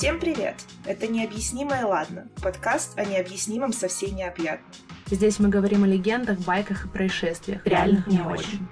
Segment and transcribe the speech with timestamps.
[0.00, 0.54] Всем привет!
[0.86, 4.72] Это «Необъяснимое ладно»— подкаст о необъяснимом со всей необъятным.
[5.10, 8.66] Здесь мы говорим о легендах, байках и происшествиях, реальных не очень.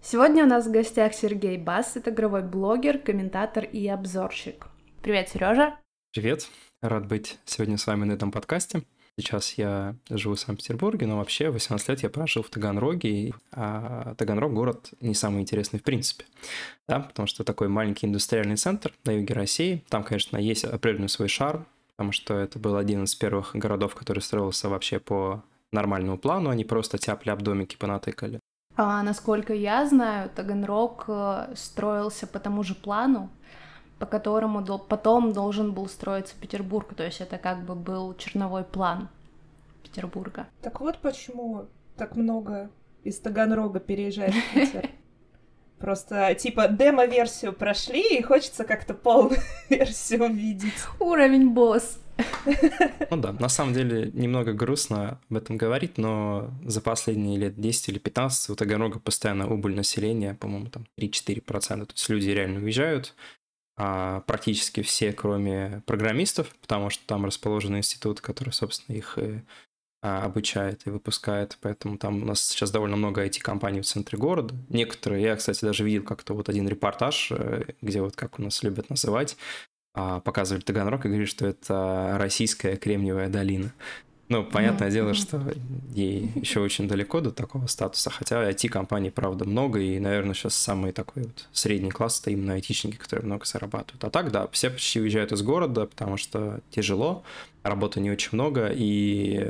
[0.00, 4.68] Сегодня у нас в гостях Сергей Бас, это игровой блогер, комментатор и обзорщик.
[5.02, 5.76] Привет, Сережа.
[6.12, 6.48] Привет,
[6.80, 8.84] рад быть сегодня с вами на этом подкасте.
[9.22, 14.52] Сейчас я живу в Санкт-Петербурге, но вообще 18 лет я прожил в Таганроге, а Таганрог
[14.52, 16.24] город не самый интересный в принципе,
[16.88, 21.28] да, потому что такой маленький индустриальный центр на юге России, там, конечно, есть определенный свой
[21.28, 21.66] шарм,
[21.96, 26.64] потому что это был один из первых городов, который строился вообще по нормальному плану, они
[26.64, 28.40] просто тяпли об домики понатыкали.
[28.74, 33.30] А, насколько я знаю, Таганрог э, строился по тому же плану,
[33.98, 36.94] по которому потом должен был строиться Петербург.
[36.94, 39.08] То есть это как бы был черновой план
[39.82, 40.46] Петербурга.
[40.60, 41.66] Так вот почему
[41.96, 42.70] так много
[43.04, 44.88] из Таганрога переезжает в Питер.
[45.78, 50.72] Просто, типа, демо-версию прошли, и хочется как-то полную версию увидеть.
[51.00, 51.98] Уровень босс.
[53.10, 57.88] Ну да, на самом деле немного грустно об этом говорить, но за последние лет 10
[57.88, 61.40] или 15 у Таганрога постоянно убыль населения, по-моему, там 3-4%.
[61.86, 63.14] То есть люди реально уезжают,
[63.76, 69.42] практически все, кроме программистов, потому что там расположен институт, который, собственно, их и
[70.04, 74.52] а, обучает и выпускает, поэтому там у нас сейчас довольно много IT-компаний в центре города.
[74.68, 78.64] Некоторые, я, кстати, даже видел как-то вот один репортаж, э, где вот, как у нас
[78.64, 79.36] любят называть,
[79.94, 83.72] а, показывали Таганрог и говорили, что это российская Кремниевая долина.
[84.32, 84.92] Ну, понятное mm-hmm.
[84.92, 85.42] дело, что
[85.90, 90.92] ей еще очень далеко до такого статуса, хотя IT-компаний, правда, много, и, наверное, сейчас самый
[90.92, 94.02] такой вот средний класс это именно айтишники, которые много зарабатывают.
[94.04, 97.24] А так, да, все почти уезжают из города, потому что тяжело,
[97.62, 99.46] работы не очень много, и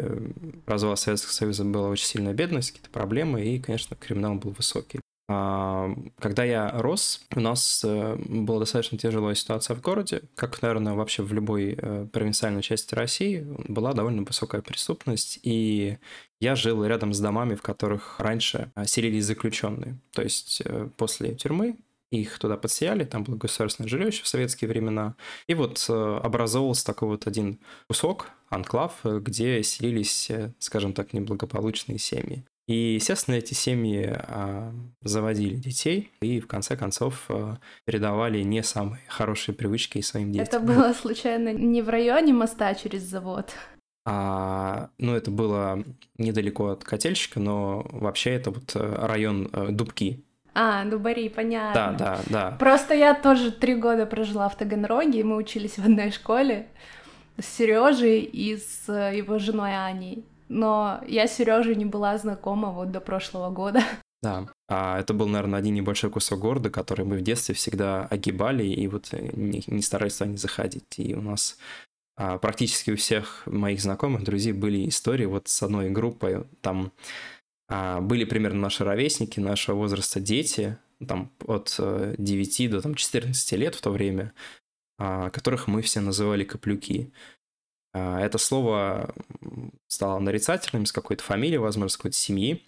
[0.67, 4.99] развал Советского Союза была очень сильная бедность, какие-то проблемы, и, конечно, криминал был высокий.
[5.35, 10.93] А, когда я рос, у нас э, была достаточно тяжелая ситуация в городе, как, наверное,
[10.93, 15.97] вообще в любой э, провинциальной части России, была довольно высокая преступность, и
[16.41, 19.99] я жил рядом с домами, в которых раньше э, селились заключенные.
[20.13, 20.63] То есть
[20.99, 21.77] после тюрьмы
[22.11, 25.15] их туда подсеяли, там было государственное жилье еще в советские времена.
[25.47, 32.45] И вот образовался такой вот один кусок, анклав, где селились, скажем так, неблагополучные семьи.
[32.69, 39.03] И, естественно, эти семьи а, заводили детей и, в конце концов, а, передавали не самые
[39.09, 40.47] хорошие привычки своим детям.
[40.47, 43.51] Это было, случайно, не в районе моста через завод?
[44.05, 45.83] А, ну, это было
[46.19, 50.25] недалеко от котельщика, но вообще это вот район Дубки.
[50.55, 51.97] А, Дубари, понятно.
[51.99, 52.57] Да, да, да.
[52.59, 56.69] Просто я тоже три года прожила в Таганроге, и мы учились в одной школе
[57.39, 63.01] с Сережей и с его женой Аней но я с не была знакома вот до
[63.01, 63.83] прошлого года.
[64.23, 68.65] Да, а это был, наверное, один небольшой кусок города, который мы в детстве всегда огибали
[68.65, 70.97] и вот э, не, не старались туда не заходить.
[70.97, 71.59] И у нас
[72.17, 76.45] а, практически у всех моих знакомых, друзей были истории вот с одной группой.
[76.61, 76.93] Там
[77.69, 83.53] а, были примерно наши ровесники, нашего возраста дети, там от 9 э, до там, 14
[83.53, 84.33] лет в то время,
[84.99, 87.13] а, которых мы все называли каплюки.
[87.93, 89.15] А, это слово
[89.87, 92.63] стало нарицательным с какой-то фамилией, возможно, с какой-то семьи.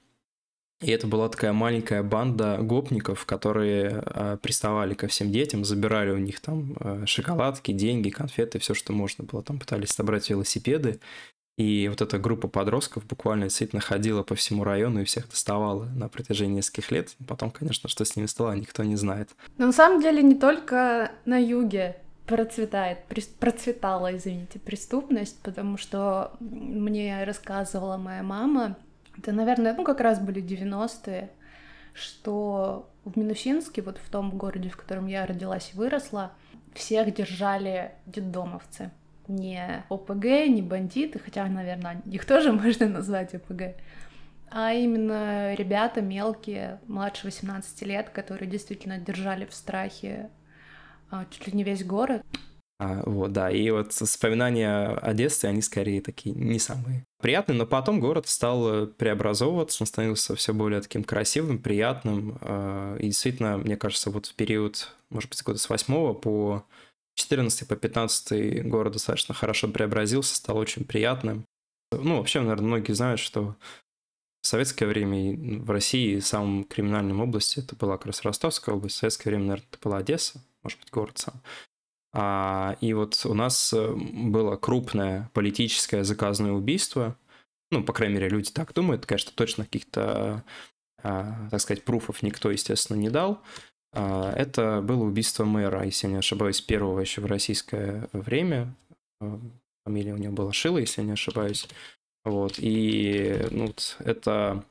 [0.80, 6.18] И это была такая маленькая банда гопников, которые э, приставали ко всем детям, забирали у
[6.18, 9.42] них там э, шоколадки, деньги, конфеты, все, что можно было.
[9.42, 11.00] Там пытались собрать велосипеды.
[11.56, 16.08] И вот эта группа подростков буквально действительно ходила по всему району и всех доставала на
[16.08, 17.16] протяжении нескольких лет.
[17.26, 19.30] Потом, конечно, что с ними стало, никто не знает.
[19.56, 21.96] Но на самом деле не только на юге
[22.26, 22.98] процветает,
[23.38, 28.76] процветала, извините, преступность, потому что мне рассказывала моя мама,
[29.18, 31.30] это, наверное, ну как раз были 90-е,
[31.92, 36.32] что в Минусинске, вот в том городе, в котором я родилась и выросла,
[36.74, 38.90] всех держали детдомовцы.
[39.28, 43.76] Не ОПГ, не бандиты, хотя, наверное, их тоже можно назвать ОПГ,
[44.50, 50.31] а именно ребята мелкие, младше 18 лет, которые действительно держали в страхе
[51.31, 52.22] чуть ли не весь город.
[52.81, 57.66] А, вот, да, и вот воспоминания о детстве, они скорее такие не самые приятные, но
[57.66, 63.58] потом город стал э, преобразовываться, он становился все более таким красивым, приятным, э, и действительно,
[63.58, 66.64] мне кажется, вот в период, может быть, года с 8 по
[67.14, 71.44] 14 по 15 город достаточно хорошо преобразился, стал очень приятным.
[71.93, 73.55] Ну, вообще, наверное, многие знают, что
[74.44, 78.99] в советское время в России самым криминальным областью это была как раз Ростовская область, в
[78.99, 81.41] советское время, наверное, это была Одесса, может быть, город сам.
[82.12, 87.17] А, и вот у нас э, было крупное политическое заказное убийство.
[87.70, 89.06] Ну, по крайней мере, люди так думают.
[89.06, 90.44] Конечно, точно каких-то,
[91.02, 93.40] а, так сказать, пруфов никто, естественно, не дал.
[93.94, 98.75] А, это было убийство мэра, если не ошибаюсь, первого еще в российское время.
[99.23, 99.40] А,
[99.87, 101.67] фамилия у него была Шила, если не ошибаюсь.
[102.25, 102.55] Вот.
[102.59, 104.65] И ну, это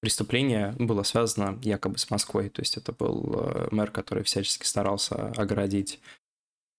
[0.00, 2.48] преступление было связано якобы с Москвой.
[2.50, 6.00] То есть это был э, мэр, который всячески старался оградить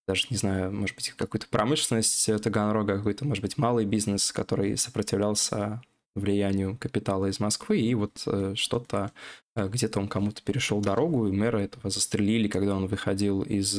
[0.06, 5.82] даже, не знаю, может быть, какую-то промышленность Таганрога, какой-то, может быть, малый бизнес, который сопротивлялся
[6.14, 9.10] влиянию капитала из Москвы, и вот э, что-то,
[9.56, 13.76] э, где-то он кому-то перешел дорогу, и мэра этого застрелили, когда он выходил из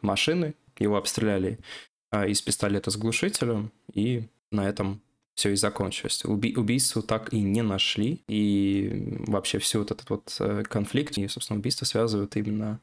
[0.00, 1.58] машины, его обстреляли
[2.28, 5.00] из пистолета с глушителем, и на этом
[5.36, 6.24] все и закончилось.
[6.24, 11.28] Уби убийцу так и не нашли, и вообще все вот этот вот э, конфликт и,
[11.28, 12.80] собственно, убийство связывают именно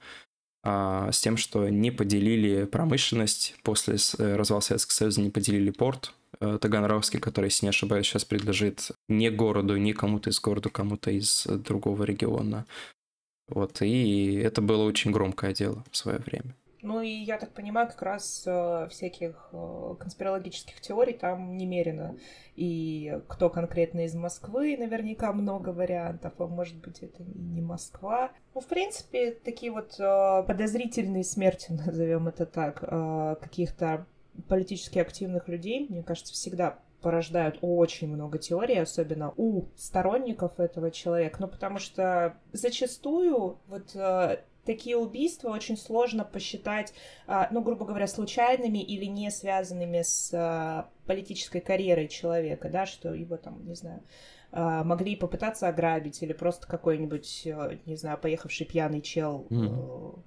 [0.63, 6.13] а, с тем, что не поделили промышленность после э, развала Советского Союза, не поделили порт
[6.39, 11.09] э, Таганрогский, который, если не ошибаюсь, сейчас принадлежит не городу, не кому-то из города, кому-то
[11.09, 12.65] из другого региона.
[13.49, 16.55] Вот, и это было очень громкое дело в свое время.
[16.83, 22.17] Ну и я так понимаю, как раз э, всяких э, конспирологических теорий там немерено.
[22.57, 28.31] И кто конкретно из Москвы, наверняка много вариантов, а может быть это не Москва.
[28.53, 34.05] Ну, в принципе, такие вот э, подозрительные смерти, назовем это так, э, каких-то
[34.49, 41.37] политически активных людей, мне кажется, всегда порождают очень много теорий, особенно у сторонников этого человека.
[41.39, 46.93] Ну, потому что зачастую вот э, такие убийства очень сложно посчитать,
[47.27, 53.13] а, ну, грубо говоря, случайными или не связанными с а, политической карьерой человека, да, что
[53.13, 54.01] его там, не знаю,
[54.51, 57.47] а, могли попытаться ограбить или просто какой-нибудь,
[57.85, 60.19] не знаю, поехавший пьяный чел mm-hmm.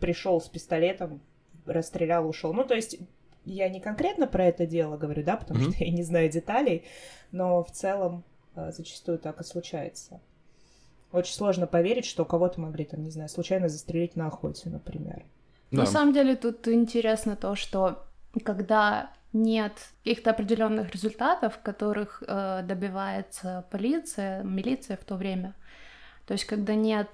[0.00, 1.20] пришел с пистолетом,
[1.66, 2.52] расстрелял, ушел.
[2.52, 2.98] Ну, то есть
[3.44, 5.74] я не конкретно про это дело говорю, да, потому mm-hmm.
[5.74, 6.84] что я не знаю деталей,
[7.30, 8.24] но в целом
[8.54, 10.20] зачастую так и случается.
[11.12, 15.24] Очень сложно поверить, что кого-то могли, там, не знаю, случайно застрелить на охоте, например.
[15.70, 15.78] Да.
[15.78, 18.04] На самом деле тут интересно то, что
[18.44, 19.72] когда нет
[20.04, 25.54] каких-то определенных результатов, которых э, добивается полиция, милиция в то время,
[26.26, 27.08] то есть когда нет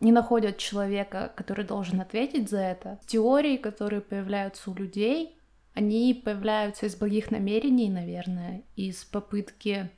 [0.00, 3.00] не находят человека, который должен ответить за это.
[3.06, 5.36] Теории, которые появляются у людей,
[5.74, 9.90] они появляются из благих намерений, наверное, из попытки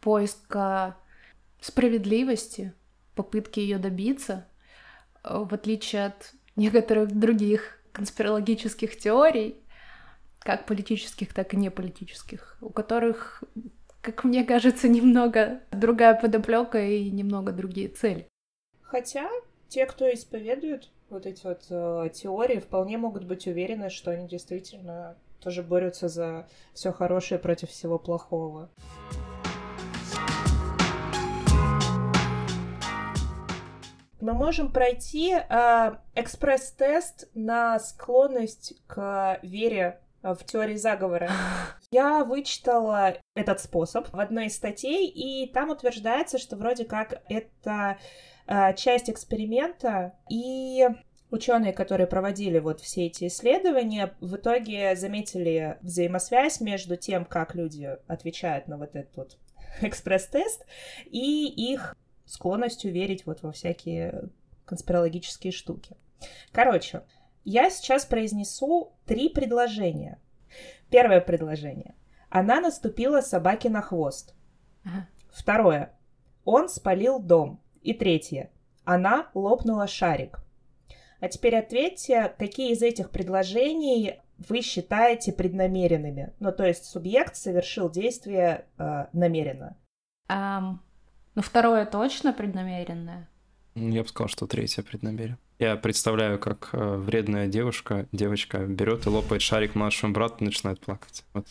[0.00, 0.96] поиска
[1.64, 2.74] справедливости,
[3.14, 4.46] попытки ее добиться,
[5.22, 9.62] э, в отличие от некоторых других конспирологических теорий,
[10.40, 13.42] как политических, так и неполитических, у которых,
[14.02, 18.28] как мне кажется, немного другая подоплека и немного другие цели.
[18.82, 19.30] Хотя
[19.68, 25.16] те, кто исповедует вот эти вот э, теории, вполне могут быть уверены, что они действительно
[25.40, 28.70] тоже борются за все хорошее против всего плохого.
[34.24, 41.30] Мы можем пройти э, экспресс-тест на склонность к вере в теории заговора.
[41.90, 47.98] Я вычитала этот способ в одной из статей, и там утверждается, что вроде как это
[48.46, 50.88] э, часть эксперимента, и
[51.30, 57.98] ученые, которые проводили вот все эти исследования, в итоге заметили взаимосвязь между тем, как люди
[58.06, 59.36] отвечают на вот этот вот
[59.82, 60.64] экспресс-тест,
[61.04, 64.30] и их склонностью верить вот во всякие
[64.64, 65.96] конспирологические штуки.
[66.52, 67.02] Короче,
[67.44, 70.20] я сейчас произнесу три предложения.
[70.90, 71.94] Первое предложение.
[72.30, 74.34] Она наступила собаке на хвост.
[74.84, 75.08] Ага.
[75.30, 75.92] Второе.
[76.44, 77.60] Он спалил дом.
[77.82, 78.50] И третье.
[78.84, 80.38] Она лопнула шарик.
[81.20, 86.32] А теперь ответьте, какие из этих предложений вы считаете преднамеренными?
[86.38, 89.76] Ну, то есть субъект совершил действие э, намеренно.
[90.30, 90.78] Um,
[91.34, 93.28] ну, второе точно преднамеренное.
[93.74, 95.38] Я бы сказал, что третье преднамеренно.
[95.58, 100.80] Я представляю, как э, вредная девушка, девочка берет и лопает шарик младшему брату и начинает
[100.80, 101.24] плакать.
[101.32, 101.46] Вот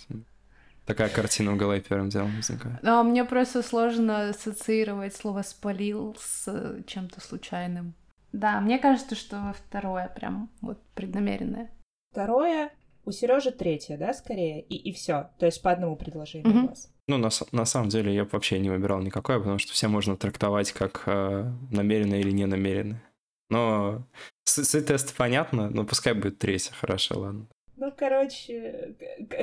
[0.85, 2.81] такая картина в голове первым делом возникает.
[2.81, 7.93] Ну, а мне просто сложно ассоциировать слово «спалил» с э, чем-то случайным.
[8.31, 11.69] Да, мне кажется, что второе прям вот преднамеренное.
[12.11, 12.71] Второе
[13.05, 15.29] у Сережи третье, да, скорее, и, и все.
[15.39, 16.63] То есть по одному предложению mm-hmm.
[16.63, 16.91] у вас.
[17.07, 20.71] Ну, на, на самом деле, я вообще не выбирал никакое, потому что все можно трактовать
[20.71, 23.01] как э, намеренно или не намеренно.
[23.49, 24.07] Но
[24.45, 27.47] с, тест понятно, но пускай будет третье, хорошо, ладно.
[27.75, 28.95] Ну, короче,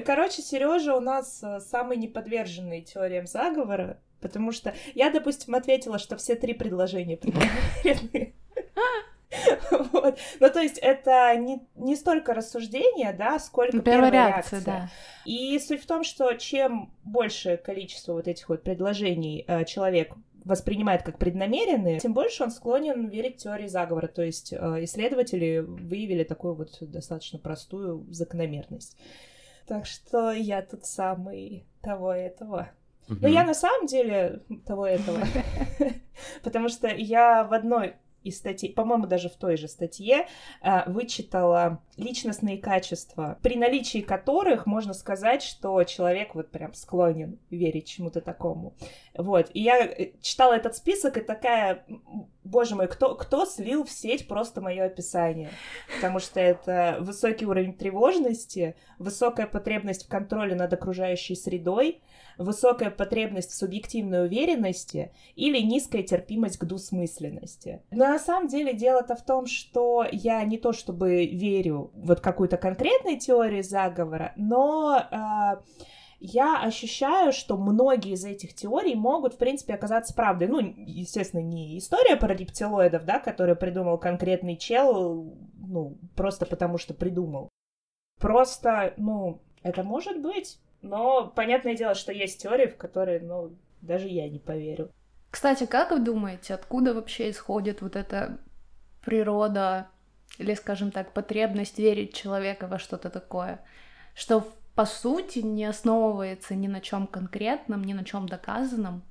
[0.07, 6.17] короче, Сережа у нас э, самый неподверженный теориям заговора, потому что я, допустим, ответила, что
[6.17, 7.17] все три предложения
[7.85, 8.35] преднамеренные.
[9.93, 10.19] Вот.
[10.41, 14.59] Ну, то есть это не, не столько рассуждение, да, сколько ну, первая, первая реакция.
[14.59, 14.75] реакция.
[14.75, 14.91] Да.
[15.25, 21.03] И суть в том, что чем большее количество вот этих вот предложений э, человек воспринимает
[21.03, 24.07] как преднамеренные, тем больше он склонен верить в теории заговора.
[24.07, 28.97] То есть э, исследователи выявили такую вот достаточно простую закономерность.
[29.67, 32.71] Так что я тут самый того и этого.
[33.09, 35.21] Но я на самом деле того и этого.
[36.43, 40.27] Потому что я в одной из статей, по-моему, даже в той же статье
[40.63, 47.87] э, вычитала личностные качества, при наличии которых можно сказать, что человек вот прям склонен верить
[47.87, 48.75] чему-то такому.
[49.15, 49.51] Вот.
[49.55, 51.85] И я э, читала этот список и такая,
[52.45, 55.51] боже мой, кто, кто слил в сеть просто мое описание?
[55.97, 62.01] Потому что это высокий уровень тревожности, высокая потребность в контроле над окружающей средой,
[62.41, 67.83] высокая потребность в субъективной уверенности или низкая терпимость к двусмысленности.
[67.91, 72.57] Но на самом деле дело-то в том, что я не то чтобы верю вот какую-то
[72.57, 75.63] конкретной теории заговора, но э,
[76.19, 80.49] я ощущаю, что многие из этих теорий могут, в принципе, оказаться правдой.
[80.49, 86.95] Ну, естественно, не история про рептилоидов, да, которую придумал конкретный чел, ну, просто потому что
[86.95, 87.51] придумал.
[88.19, 90.59] Просто, ну, это может быть.
[90.83, 94.91] Но понятное дело, что есть теории, в которые, ну, даже я не поверю.
[95.31, 98.39] Кстати, как вы думаете, откуда вообще исходит вот эта
[99.05, 99.89] природа
[100.39, 103.65] или, скажем так, потребность верить человека во что-то такое,
[104.15, 109.03] что по сути не основывается ни на чем конкретном, ни на чем доказанном,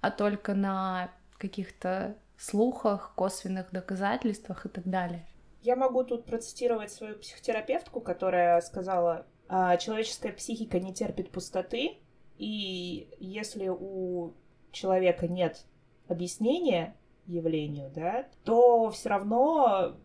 [0.00, 5.26] а только на каких-то слухах, косвенных доказательствах и так далее.
[5.62, 11.98] Я могу тут процитировать свою психотерапевтку, которая сказала, человеческая психика не терпит пустоты,
[12.36, 14.34] и если у
[14.72, 15.64] человека нет
[16.06, 16.94] объяснения
[17.26, 19.96] явлению, да, то все равно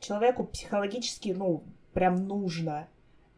[0.00, 2.88] человеку психологически, ну, прям нужно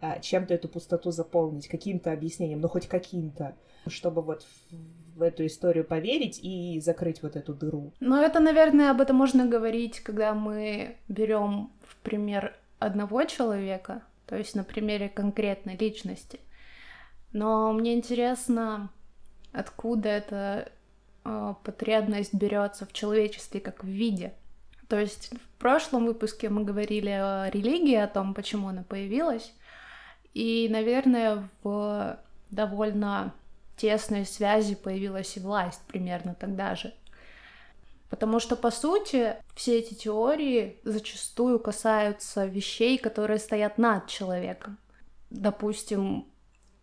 [0.00, 4.46] а, чем-то эту пустоту заполнить, каким-то объяснением, ну, хоть каким-то, чтобы вот
[5.16, 7.92] в эту историю поверить и закрыть вот эту дыру.
[8.00, 14.36] Но это, наверное, об этом можно говорить, когда мы берем в пример одного человека, то
[14.36, 16.38] есть на примере конкретной личности.
[17.32, 18.90] Но мне интересно,
[19.52, 20.70] откуда эта
[21.24, 24.32] э, потребность берется в человечестве как в виде.
[24.88, 29.52] То есть в прошлом выпуске мы говорили о религии, о том, почему она появилась,
[30.32, 32.16] и, наверное, в
[32.50, 33.34] довольно
[33.76, 36.94] тесной связи появилась и власть примерно тогда же.
[38.10, 44.78] Потому что, по сути, все эти теории зачастую касаются вещей, которые стоят над человеком.
[45.30, 46.26] Допустим,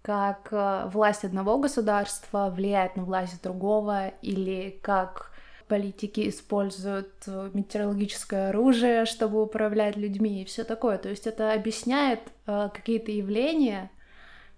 [0.01, 5.33] как э, власть одного государства влияет на власть другого, или как
[5.67, 10.97] политики используют э, метеорологическое оружие, чтобы управлять людьми и все такое.
[10.97, 13.91] То есть это объясняет э, какие-то явления,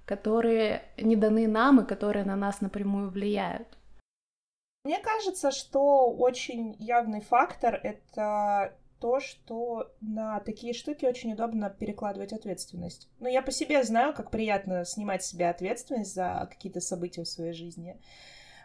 [0.05, 3.67] которые не даны нам и которые на нас напрямую влияют.
[4.89, 12.33] Мне кажется, что очень явный фактор— это то, что на такие штуки очень удобно перекладывать
[12.33, 13.07] ответственность.
[13.19, 17.27] Ну, я по себе знаю, как приятно снимать с себя ответственность за какие-то события в
[17.27, 18.01] своей жизни.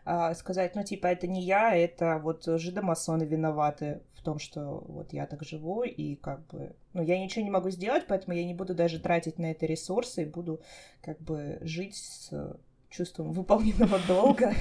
[0.06, 5.12] А, сказать, ну, типа, это не я, это вот жидомасоны виноваты в том, что вот
[5.12, 8.54] я так живу, и как бы, ну, я ничего не могу сделать, поэтому я не
[8.54, 10.62] буду даже тратить на это ресурсы, и буду
[11.02, 12.56] как бы жить с
[12.94, 14.54] чувством выполненного долга.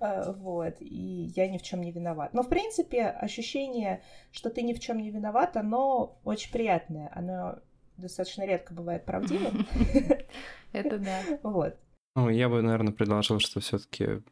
[0.00, 0.76] А, вот.
[0.80, 2.34] И я ни в чем не виноват.
[2.34, 7.10] Но, в принципе, ощущение, что ты ни в чем не виноват, оно очень приятное.
[7.14, 7.58] Оно
[7.96, 9.66] достаточно редко бывает правдивым.
[10.72, 11.20] Это да.
[11.42, 11.76] Вот.
[12.14, 14.22] Ну, я бы, наверное, предложил, что все-таки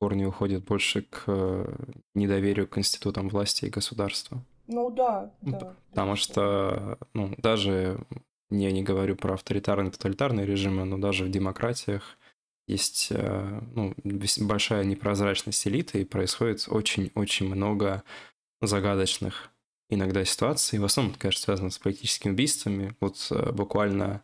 [0.00, 1.74] корни уходят больше к э,
[2.14, 4.42] недоверию к институтам власти и государства.
[4.66, 5.74] Ну да, да.
[5.90, 8.04] Потому что, ну, даже
[8.50, 12.18] я не говорю про авторитарные, тоталитарные режимы, но даже в демократиях
[12.66, 13.94] есть э, ну,
[14.40, 18.02] большая непрозрачность элиты, и происходит очень-очень много
[18.60, 19.50] загадочных
[19.88, 20.78] иногда ситуаций.
[20.78, 22.94] В основном, конечно, связано с политическими убийствами.
[23.00, 24.22] Вот э, буквально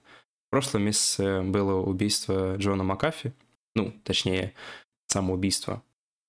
[0.48, 3.32] в прошлом месяце было убийство Джона Макафи,
[3.74, 4.54] ну, точнее,
[5.08, 5.82] самоубийство.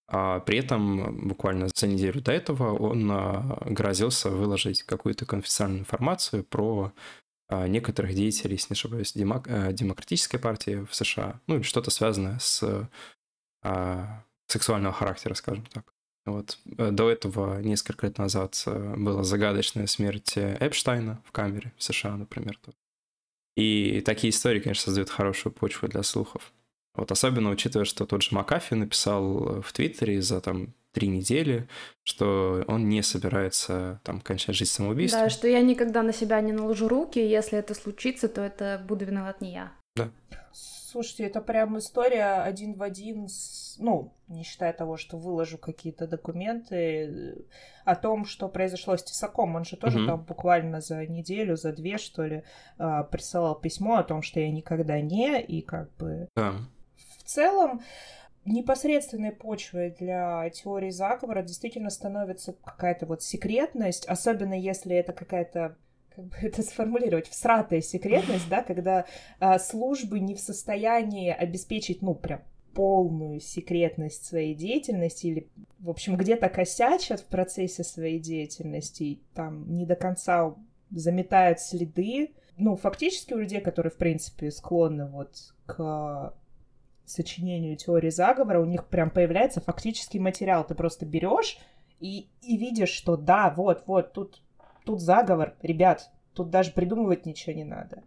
[0.09, 6.43] А при этом буквально за неделю до этого он э, грозился выложить какую-то конфиденциальную информацию
[6.43, 6.93] про
[7.49, 9.47] некоторых деятелей, если не ошибаюсь, демок...
[9.47, 12.89] Э, демократической партии в США, ну или что-то связанное с
[13.63, 15.93] а, сексуального характера, скажем так.
[16.25, 16.59] Вот.
[16.77, 22.17] Э, до этого, несколько лет назад, э, была загадочная смерть Эпштайна в камере в США,
[22.17, 22.59] например.
[23.55, 26.51] И такие истории, конечно, создают хорошую почву для слухов.
[26.95, 31.67] Вот особенно учитывая, что тот же Макафи написал в Твиттере за там три недели,
[32.03, 35.23] что он не собирается там кончать жизнь самоубийством.
[35.23, 38.83] Да, что я никогда на себя не наложу руки, и если это случится, то это
[38.87, 39.71] буду виноват не я.
[39.95, 40.09] Да.
[40.51, 46.07] Слушайте, это прям история один в один, с, ну, не считая того, что выложу какие-то
[46.07, 47.45] документы
[47.85, 49.55] о том, что произошло с Тесаком.
[49.55, 50.07] Он же тоже Мгм.
[50.07, 52.43] там буквально за неделю, за две, что ли,
[52.77, 56.55] а, присылал письмо о том, что я никогда не, и как бы Да.
[57.19, 57.81] в целом
[58.47, 65.77] непосредственной почвой для теории заговора действительно становится какая-то вот секретность, особенно если это какая-то
[66.15, 69.05] как бы это сформулировать, всратая секретность, да, когда
[69.39, 72.41] а, службы не в состоянии обеспечить, ну, прям
[72.73, 75.47] полную секретность своей деятельности или,
[75.79, 80.53] в общем, где-то косячат в процессе своей деятельности, и там не до конца
[80.91, 82.33] заметают следы.
[82.55, 86.35] Ну, фактически у людей, которые, в принципе, склонны вот к
[87.09, 90.65] сочинению теории заговора, у них прям появляется фактический материал.
[90.65, 91.57] Ты просто берешь
[91.99, 94.41] и, и видишь, что да, вот, вот, тут,
[94.85, 98.03] тут заговор, ребят, тут даже придумывать ничего не надо.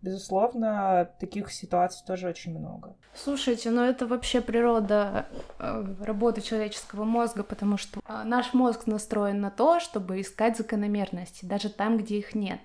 [0.00, 2.94] Безусловно, таких ситуаций тоже очень много.
[3.14, 5.26] Слушайте, ну это вообще природа
[5.58, 11.44] э, работы человеческого мозга, потому что э, наш мозг настроен на то, чтобы искать закономерности,
[11.44, 12.60] даже там, где их нет.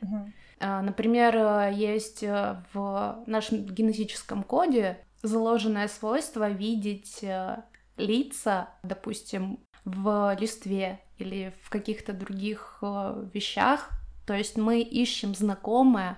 [0.60, 7.64] Э, Например, есть в нашем генетическом коде заложенное свойство видеть э,
[7.98, 13.90] лица, допустим, в листве или в каких-то других э, вещах.
[14.28, 16.18] То есть мы ищем знакомое,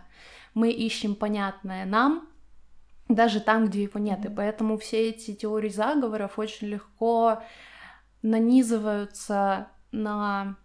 [0.54, 2.28] мы ищем понятное нам,
[3.08, 4.26] даже там, где его нет.
[4.26, 7.42] И поэтому все эти теории заговоров очень легко
[8.22, 10.58] нанизываются на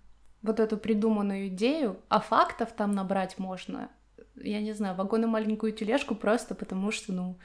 [0.42, 3.90] вот эту придуманную идею, а фактов там набрать можно,
[4.36, 7.38] я не знаю, вагон и маленькую тележку просто потому, что, ну,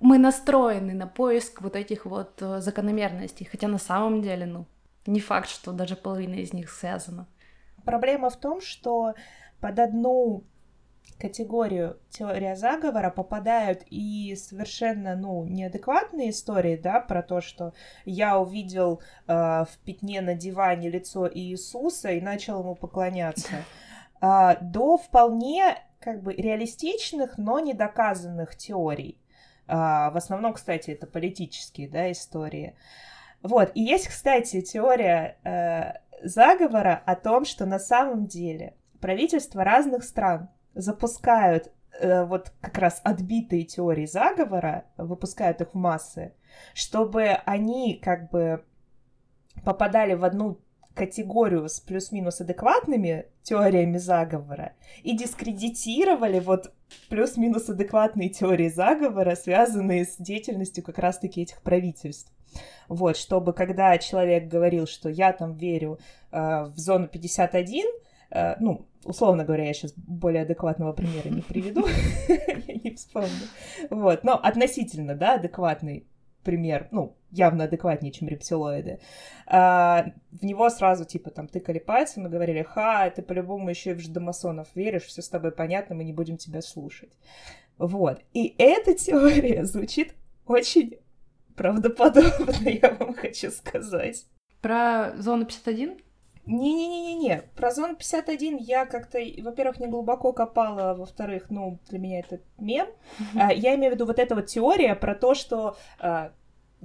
[0.00, 4.66] мы настроены на поиск вот этих вот э, закономерностей, хотя на самом деле, ну,
[5.06, 7.26] не факт, что даже половина из них связана.
[7.84, 9.14] Проблема в том, что
[9.60, 10.44] под одну
[11.18, 17.74] категорию теория заговора попадают и совершенно, ну, неадекватные истории, да, про то, что
[18.04, 23.64] я увидел э, в пятне на диване лицо Иисуса и начал ему поклоняться,
[24.20, 29.19] а, до вполне как бы реалистичных, но недоказанных теорий.
[29.72, 32.74] А, в основном, кстати, это политические, да, истории.
[33.40, 40.02] Вот, и есть, кстати, теория э, заговора о том, что на самом деле правительства разных
[40.02, 46.34] стран запускают э, вот как раз отбитые теории заговора, выпускают их в массы,
[46.74, 48.64] чтобы они как бы
[49.64, 50.60] попадали в одну
[50.94, 54.72] категорию с плюс-минус адекватными теориями заговора
[55.02, 56.72] и дискредитировали вот
[57.08, 62.32] плюс-минус адекватные теории заговора, связанные с деятельностью как раз-таки этих правительств.
[62.88, 66.00] Вот, чтобы когда человек говорил, что я там верю
[66.32, 67.86] э, в зону 51,
[68.30, 71.86] э, ну, условно говоря, я сейчас более адекватного примера не приведу,
[72.28, 73.30] я не вспомню.
[73.90, 76.06] Вот, но относительно, да, адекватный
[76.42, 79.00] пример, ну, явно адекватнее, чем рептилоиды,
[79.46, 83.94] а, в него сразу, типа, там, тыкали пальцем и говорили, ха, ты по-любому еще и
[83.94, 87.12] в ждомасонов веришь, все с тобой понятно, мы не будем тебя слушать.
[87.78, 88.20] Вот.
[88.32, 90.14] И эта теория звучит
[90.46, 90.98] очень
[91.56, 94.26] правдоподобно, я вам хочу сказать.
[94.60, 95.98] Про зону 51?
[96.46, 97.42] Не-не-не-не-не.
[97.54, 102.40] Про зону 51 я как-то, во-первых, не глубоко копала, а во-вторых, ну, для меня это
[102.58, 102.88] мем.
[103.36, 106.32] А, Я имею в виду вот эта вот теория про то, что а,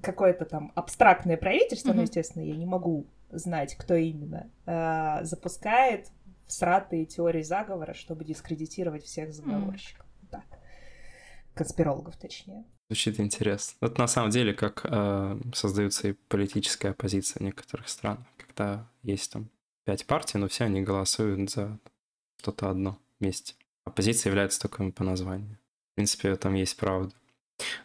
[0.02, 2.04] какое-то там абстрактное правительство, ну, Мгм.
[2.04, 6.10] естественно, я не могу знать, кто именно, а, запускает
[6.48, 10.06] сратые теории заговора, чтобы дискредитировать всех заговорщиков.
[10.30, 10.44] Так.
[11.54, 12.66] Конспирологов, точнее.
[12.90, 13.78] Звучит интересно.
[13.82, 19.32] Вот на самом деле, как э, создается и политическая оппозиция в некоторых странах, когда есть
[19.32, 19.50] там
[19.86, 21.80] пять партий, но все они голосуют за
[22.38, 23.56] что-то одно вместе.
[23.86, 25.58] Оппозиция является только по названию.
[25.94, 27.16] В принципе, там есть правда.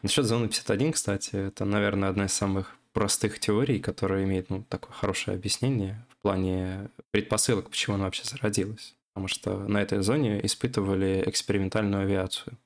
[0.03, 4.93] Насчет зоны 51, кстати, это, наверное, одна из самых простых теорий, которая имеет ну, такое
[4.93, 8.95] хорошее объяснение в плане предпосылок, почему она вообще зародилась.
[9.13, 12.57] Потому что на этой зоне испытывали экспериментальную авиацию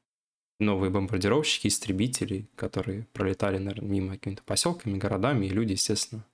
[0.61, 6.25] новые бомбардировщики, истребители, которые пролетали, наверное, мимо какими-то поселками, городами, и люди, естественно,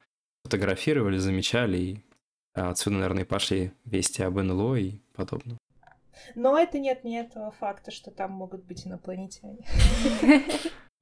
[0.44, 2.00] фотографировали, замечали, и
[2.52, 5.58] отсюда, наверное, пошли вести об НЛО и подобное.
[6.34, 9.58] Но это не отменяет того факта, что там могут быть инопланетяне.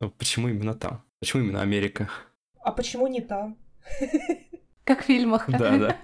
[0.01, 1.03] Но почему именно там?
[1.21, 2.09] Почему именно Америка?
[2.61, 3.57] А почему не там?
[4.85, 5.49] Как в фильмах.
[5.51, 5.97] Да, да.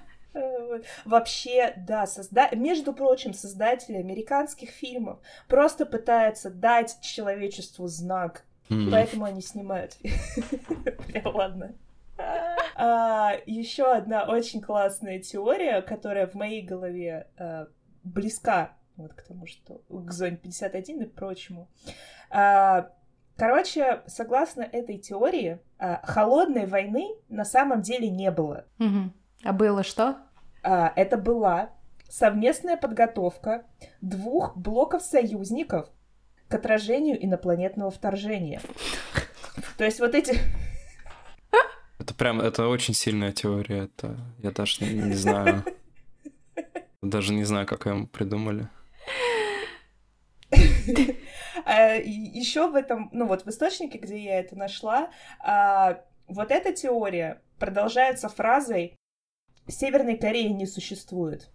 [1.05, 2.51] Вообще, да, созда...
[2.53, 8.91] между прочим, создатели американских фильмов просто пытаются дать человечеству знак, М.
[8.91, 9.97] поэтому они снимают.
[11.25, 11.75] Ладно.
[13.47, 17.67] Еще одна очень классная теория, которая в моей голове э,
[18.03, 21.69] близка Вот к тому, что к зоне 51 и прочему.
[22.31, 22.91] А,
[23.37, 28.67] короче, согласно этой теории, а, холодной войны на самом деле не было.
[28.79, 29.13] Угу.
[29.45, 30.19] А было что?
[30.63, 31.71] А, это была
[32.09, 33.65] совместная подготовка
[34.01, 35.89] двух блоков союзников
[36.49, 38.61] к отражению инопланетного вторжения.
[39.77, 40.39] То есть вот эти...
[41.99, 45.65] Это прям, это очень сильная теория, это я даже не, не знаю.
[47.03, 48.69] Даже не знаю, как ее придумали.
[51.65, 56.73] А, Еще в этом, ну вот в источнике, где я это нашла, а, вот эта
[56.73, 58.97] теория продолжается фразой
[59.69, 61.51] «Северной Кореи не существует».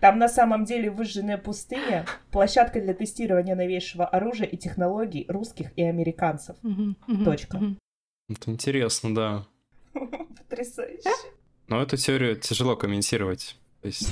[0.00, 5.82] Там на самом деле выжженная пустыня, площадка для тестирования новейшего оружия и технологий русских и
[5.82, 6.56] американцев.
[7.24, 7.60] Точка.
[8.28, 9.46] Это интересно, да.
[9.92, 11.10] Потрясающе.
[11.68, 13.56] Но эту теорию тяжело комментировать.
[13.82, 14.10] То есть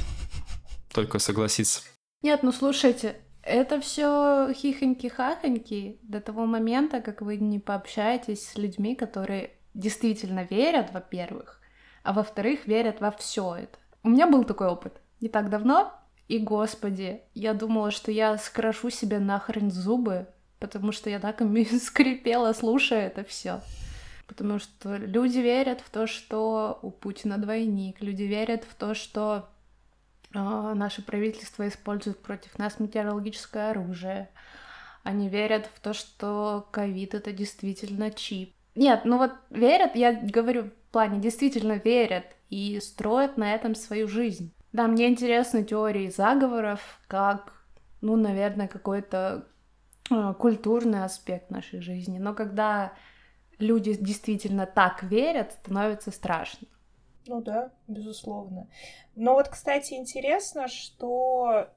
[0.92, 1.83] только согласиться.
[2.22, 3.16] Нет, ну слушайте,
[3.48, 10.92] это все хихоньки-хахоньки до того момента, как вы не пообщаетесь с людьми, которые действительно верят,
[10.92, 11.61] во-первых,
[12.02, 13.78] а во-вторых, верят во все это.
[14.02, 15.92] У меня был такой опыт не так давно,
[16.28, 20.26] и, господи, я думала, что я скрошу себе нахрен зубы,
[20.58, 23.61] потому что я так ими скрипела, слушая это все.
[24.26, 29.48] Потому что люди верят в то, что у Путина двойник, люди верят в то, что
[30.32, 34.30] наше правительство использует против нас метеорологическое оружие.
[35.02, 38.54] Они верят в то, что ковид это действительно чип.
[38.74, 44.06] Нет, ну вот верят, я говорю в плане, действительно верят и строят на этом свою
[44.06, 44.52] жизнь.
[44.72, 47.52] Да, мне интересны теории заговоров, как,
[48.00, 49.46] ну, наверное, какой-то
[50.10, 52.18] э, культурный аспект нашей жизни.
[52.18, 52.92] Но когда
[53.58, 56.68] люди действительно так верят, становится страшно.
[57.28, 58.68] Ну да, безусловно.
[59.14, 61.68] Но вот, кстати, интересно, что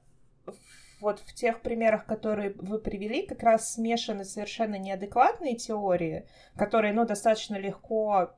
[0.98, 7.04] вот в тех примерах, которые вы привели, как раз смешаны совершенно неадекватные теории, которые, ну,
[7.04, 8.34] достаточно легко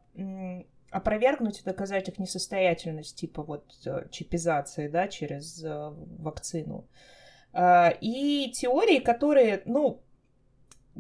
[0.90, 6.84] опровергнуть и доказать их несостоятельность, типа вот э, чипизации, да, через э, вакцину.
[7.52, 10.02] А, и теории, которые, ну,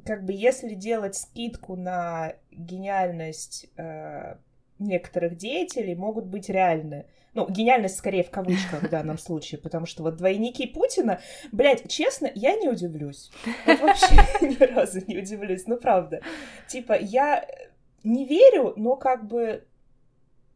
[0.04, 4.36] как бы если делать скидку на гениальность э,
[4.78, 7.06] некоторых деятелей, могут быть реальны.
[7.34, 12.30] Ну, гениальность скорее в кавычках в данном случае, потому что вот двойники Путина, блядь, честно,
[12.34, 13.30] я не удивлюсь.
[13.66, 16.20] Вот вообще ни разу не удивлюсь, ну правда.
[16.68, 17.44] Типа, я
[18.04, 19.64] не верю, но как бы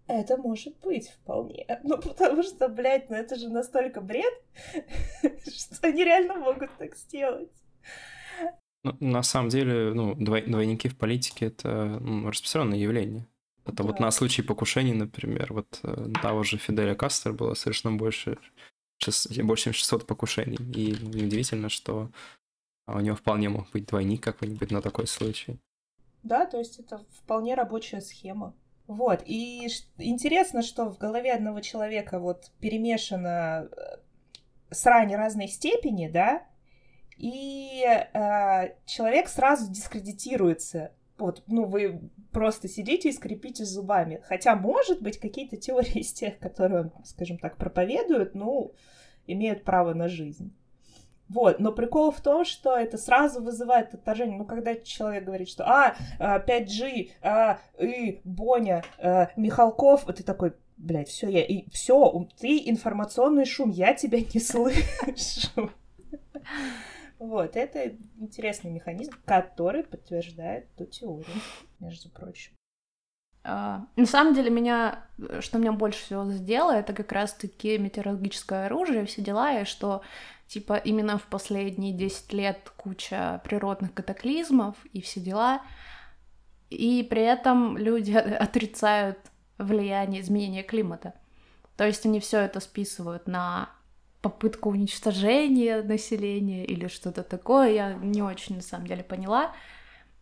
[0.06, 1.66] это может быть вполне.
[1.82, 4.32] Ну, потому что, блядь, ну это же настолько бред,
[5.22, 7.50] что они реально могут так сделать.
[8.84, 13.26] Ну, на самом деле, ну, двой, двойники в политике это распространенное явление.
[13.68, 13.84] Это да.
[13.84, 18.38] вот на случай покушений, например, вот э, того же Фиделя Кастро было совершенно больше,
[19.42, 20.58] больше чем 600 покушений.
[20.74, 22.10] И неудивительно, что
[22.86, 25.58] у него вполне мог быть двойник какой-нибудь на такой случай.
[26.22, 28.54] Да, то есть это вполне рабочая схема.
[28.86, 33.98] Вот, и интересно, что в голове одного человека вот перемешано э,
[34.70, 36.46] срань разной степени, да,
[37.18, 40.92] и э, человек сразу дискредитируется.
[41.18, 42.00] Вот, ну, вы
[42.38, 44.20] просто сидите и скрипите зубами.
[44.22, 48.74] Хотя, может быть, какие-то теории из тех, которые скажем так, проповедует, ну,
[49.26, 50.54] имеют право на жизнь.
[51.28, 54.38] Вот, но прикол в том, что это сразу вызывает отторжение.
[54.38, 60.52] Ну, когда человек говорит, что «А, 5G, а, и, Боня, а, Михалков», вот ты такой,
[60.76, 65.72] блядь, все, я, и все, ты информационный шум, я тебя не слышу.
[67.18, 71.26] Вот, это интересный механизм, который подтверждает ту теорию,
[71.80, 72.52] между прочим.
[73.44, 75.06] Uh, на самом деле меня,
[75.40, 80.02] что меня больше всего задело, это как раз-таки метеорологическое оружие, все дела, и что
[80.48, 85.60] Типа именно в последние 10 лет куча природных катаклизмов и все дела.
[86.70, 89.18] И при этом люди отрицают
[89.58, 91.12] влияние изменения климата.
[91.76, 93.68] То есть они все это списывают на
[94.20, 97.70] попытку уничтожения населения или что-то такое.
[97.70, 99.52] Я не очень на самом деле поняла.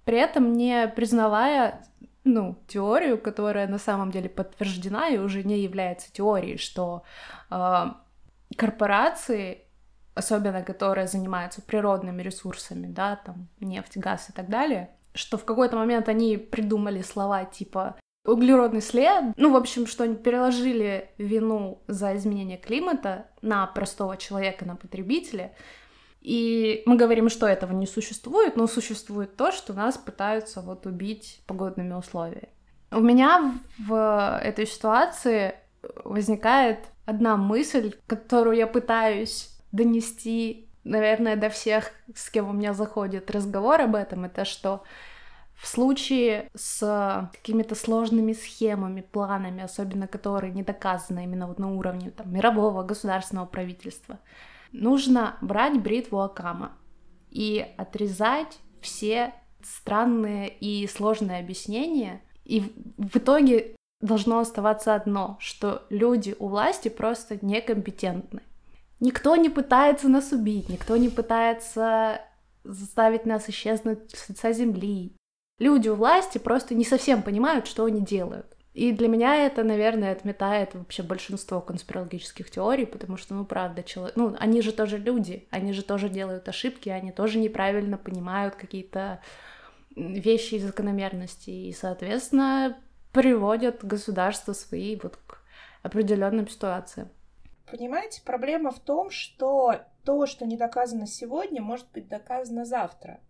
[0.05, 1.85] При этом не признавая
[2.25, 7.03] ну, теорию, которая на самом деле подтверждена и уже не является теорией, что
[7.51, 7.87] э,
[8.57, 9.67] корпорации
[10.17, 15.77] особенно которые занимаются природными ресурсами, да, там нефть, газ и так далее, что в какой-то
[15.77, 22.17] момент они придумали слова типа углеродный след, ну, в общем, что они переложили вину за
[22.17, 25.53] изменение климата на простого человека, на потребителя,
[26.21, 31.41] и мы говорим, что этого не существует, но существует то, что нас пытаются вот убить
[31.47, 32.49] погодными условиями.
[32.91, 35.55] У меня в этой ситуации
[36.05, 43.31] возникает одна мысль, которую я пытаюсь донести, наверное, до всех, с кем у меня заходит
[43.31, 44.83] разговор об этом, это что
[45.57, 52.11] в случае с какими-то сложными схемами, планами, особенно которые не доказаны именно вот на уровне
[52.11, 54.21] там, мирового государственного правительства,
[54.73, 56.73] нужно брать бритву Акама
[57.31, 62.61] и отрезать все странные и сложные объяснения, и
[62.97, 68.43] в итоге должно оставаться одно, что люди у власти просто некомпетентны.
[69.01, 72.21] Никто не пытается нас убить, никто не пытается
[72.65, 75.17] заставить нас исчезнуть с лица земли.
[75.59, 78.47] Люди у власти просто не совсем понимают, что они делают.
[78.75, 84.17] И для меня это, наверное, отметает вообще большинство конспирологических теорий, потому что, ну, правда, человек...
[84.17, 89.23] Ну, они же тоже люди, они же тоже делают ошибки, они тоже неправильно понимают какие-то
[89.97, 92.77] вещи и закономерности, и, соответственно,
[93.13, 95.39] приводят государство свои вот к
[95.83, 97.09] определенным ситуациям.
[97.71, 103.21] Понимаете, проблема в том, что то, что не доказано сегодня, может быть доказано завтра.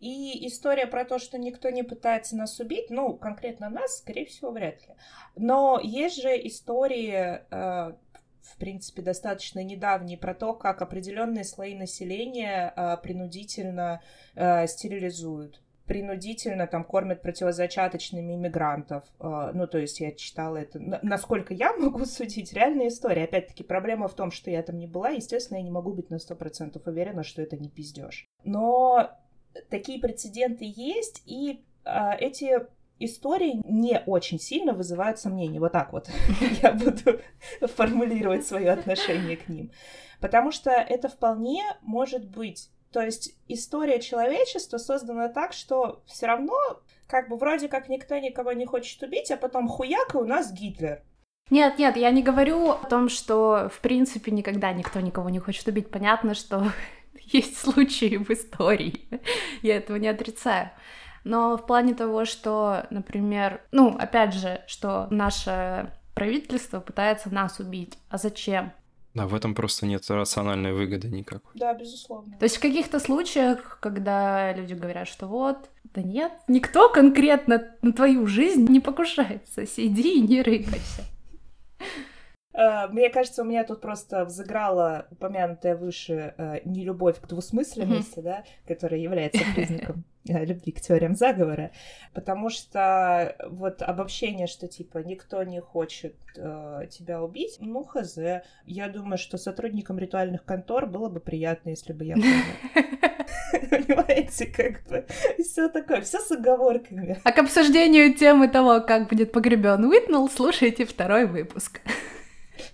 [0.00, 4.50] И история про то, что никто не пытается нас убить, ну, конкретно нас, скорее всего,
[4.50, 4.94] вряд ли.
[5.36, 7.92] Но есть же истории, э,
[8.42, 14.02] в принципе, достаточно недавние про то, как определенные слои населения э, принудительно
[14.34, 19.02] э, стерилизуют принудительно там кормят противозачаточными иммигрантов.
[19.18, 20.78] Ну, то есть я читала это.
[21.02, 23.24] Насколько я могу судить, реальная история.
[23.24, 25.08] Опять-таки, проблема в том, что я там не была.
[25.08, 28.28] Естественно, я не могу быть на сто процентов уверена, что это не пиздеж.
[28.44, 29.10] Но
[29.68, 32.66] такие прецеденты есть, и а, эти
[32.98, 35.58] истории не очень сильно вызывают сомнения.
[35.58, 36.08] Вот так вот
[36.62, 37.20] я буду
[37.74, 39.72] формулировать свое отношение к ним.
[40.20, 42.70] Потому что это вполне может быть.
[42.92, 46.54] То есть история человечества создана так, что все равно
[47.06, 51.02] как бы вроде как никто никого не хочет убить, а потом хуяка у нас Гитлер.
[51.50, 55.66] Нет, нет, я не говорю о том, что в принципе никогда никто никого не хочет
[55.66, 55.90] убить.
[55.90, 56.64] Понятно, что
[57.26, 59.08] есть случаи в истории,
[59.62, 60.70] я этого не отрицаю.
[61.24, 67.98] Но в плане того, что, например, ну, опять же, что наше правительство пытается нас убить.
[68.08, 68.72] А зачем?
[69.14, 71.52] Да, в этом просто нет рациональной выгоды никакой.
[71.54, 72.36] Да, безусловно.
[72.38, 77.92] То есть в каких-то случаях, когда люди говорят, что вот, да нет, никто конкретно на
[77.92, 81.04] твою жизнь не покушается, сиди и не рыпайся.
[82.52, 88.22] Э, мне кажется, у меня тут просто взыграла упомянутая выше э, нелюбовь к двусмысленности, mm-hmm.
[88.22, 91.70] да, которая является признаком э, любви к теориям заговора,
[92.12, 98.18] потому что вот обобщение, что типа никто не хочет э, тебя убить, ну хз.
[98.66, 102.16] Я думаю, что сотрудникам ритуальных контор было бы приятно, если бы я
[103.70, 105.06] Понимаете, как бы
[105.38, 107.20] все такое, все с оговорками.
[107.24, 111.80] А к обсуждению темы того, как будет погребен Уитнелл, слушайте второй выпуск.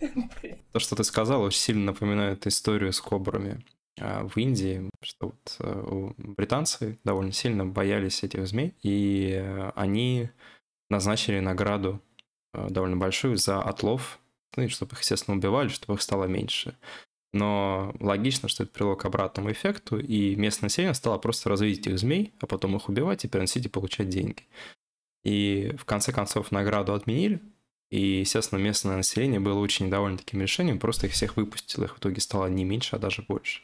[0.72, 3.64] То, что ты сказал, очень сильно напоминает историю с кобрами
[4.00, 10.30] а, в Индии, что вот э, британцы довольно сильно боялись этих змей, и э, они
[10.90, 12.00] назначили награду
[12.52, 14.18] э, довольно большую за отлов,
[14.56, 16.76] ну и чтобы их, естественно, убивали, чтобы их стало меньше.
[17.32, 21.98] Но логично, что это привело к обратному эффекту, и местное население стало просто разводить этих
[21.98, 24.46] змей, а потом их убивать и переносить и получать деньги.
[25.24, 27.40] И в конце концов награду отменили,
[27.90, 31.98] и, естественно, местное население было очень недовольно таким решением, просто их всех выпустило, их в
[31.98, 33.62] итоге стало не меньше, а даже больше.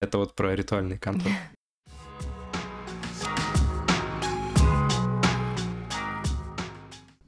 [0.00, 1.32] Это вот про ритуальный контроль.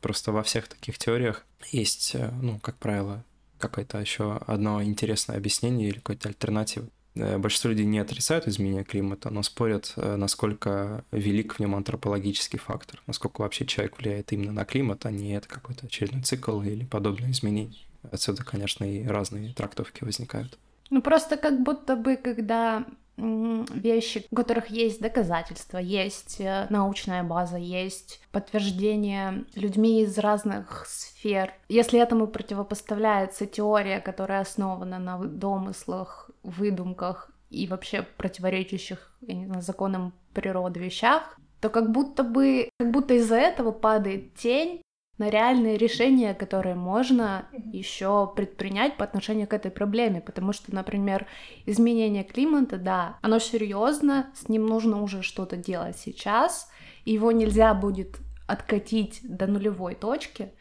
[0.01, 3.25] Просто во всех таких теориях есть, э, ну, как правило,
[3.59, 6.89] какое-то еще одно интересное объяснение или какой-то альтернатива.
[7.15, 12.59] Э, большинство людей не отрицают изменения климата, но спорят, э, насколько велик в нем антропологический
[12.59, 16.85] фактор, насколько вообще человек влияет именно на климат, а не это какой-то очередной цикл или
[16.85, 17.77] подобные изменения.
[18.11, 20.59] Отсюда, конечно, и разные трактовки возникают.
[20.91, 22.85] Ну просто как будто бы, когда
[23.17, 31.53] вещи, у которых есть доказательства, есть э, научная база, есть подтверждение людьми из разных сфер.
[31.69, 39.63] Если этому противопоставляется теория, которая основана на домыслах, выдумках и вообще противоречащих я не знаю,
[39.63, 44.83] законам природы вещах, то как будто бы, как будто из-за этого падает тень
[45.19, 51.27] на реальные решения, которые можно еще предпринять по отношению к этой проблеме, потому что, например,
[51.67, 56.69] изменение климата, да, оно серьезно, с ним нужно уже что-то делать сейчас,
[57.05, 60.53] и его нельзя будет откатить до нулевой точки,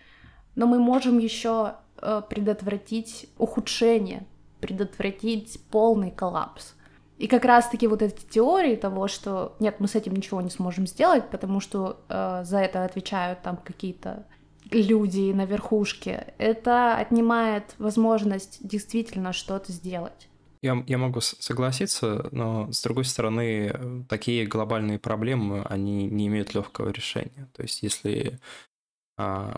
[0.56, 4.28] но мы можем еще э, предотвратить ухудшение,
[4.62, 6.76] предотвратить полный коллапс.
[7.18, 10.88] И как раз-таки вот эти теории того, что нет, мы с этим ничего не сможем
[10.88, 14.26] сделать, потому что э, за это отвечают там какие-то
[14.72, 20.30] люди на верхушке, это отнимает возможность действительно что-то сделать.
[20.64, 26.90] Я, я могу согласиться, но с другой стороны, такие глобальные проблемы, они не имеют легкого
[26.90, 27.50] решения.
[27.54, 28.40] То есть, если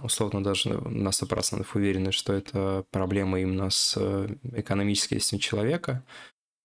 [0.01, 6.03] условно даже на 100% уверены, что это проблема именно с э, экономической действием человека,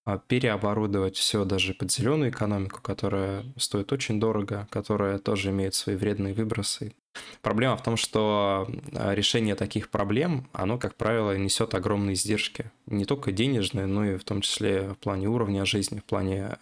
[0.09, 5.95] а, переоборудовать все даже под зеленую экономику, которая стоит очень дорого, которая тоже имеет свои
[5.95, 6.93] вредные выбросы.
[7.41, 12.71] Проблема в том, что а, решение таких проблем, оно, как правило, несет огромные издержки.
[12.87, 16.57] Не только денежные, но и в том числе в плане уровня жизни, в плане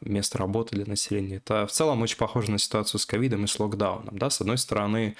[0.00, 1.36] места работы для населения.
[1.36, 4.16] Это в целом очень похоже на ситуацию с ковидом и с локдауном.
[4.18, 4.30] Да?
[4.30, 5.16] С одной стороны,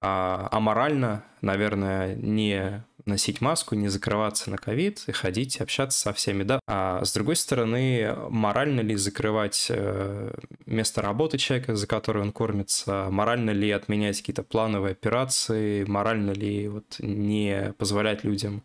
[0.00, 6.44] а, аморально, наверное, не носить маску, не закрываться на ковид и ходить, общаться со всеми,
[6.44, 6.60] да.
[6.66, 10.32] А с другой стороны, морально ли закрывать э,
[10.66, 16.68] место работы человека, за которое он кормится, морально ли отменять какие-то плановые операции, морально ли
[16.68, 18.62] вот не позволять людям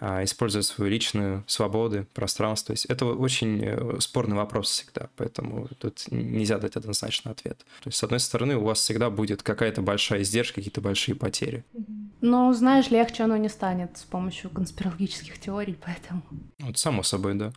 [0.00, 2.68] а, использовать свою личную свободу, пространство.
[2.68, 7.58] То есть это очень э, спорный вопрос всегда, поэтому тут нельзя дать однозначный ответ.
[7.82, 11.64] То есть, с одной стороны, у вас всегда будет какая-то большая издержка, какие-то большие потери.
[12.20, 16.22] Ну, знаешь, легче оно не станет с помощью конспирологических теорий, поэтому...
[16.60, 17.52] Вот, само собой, да.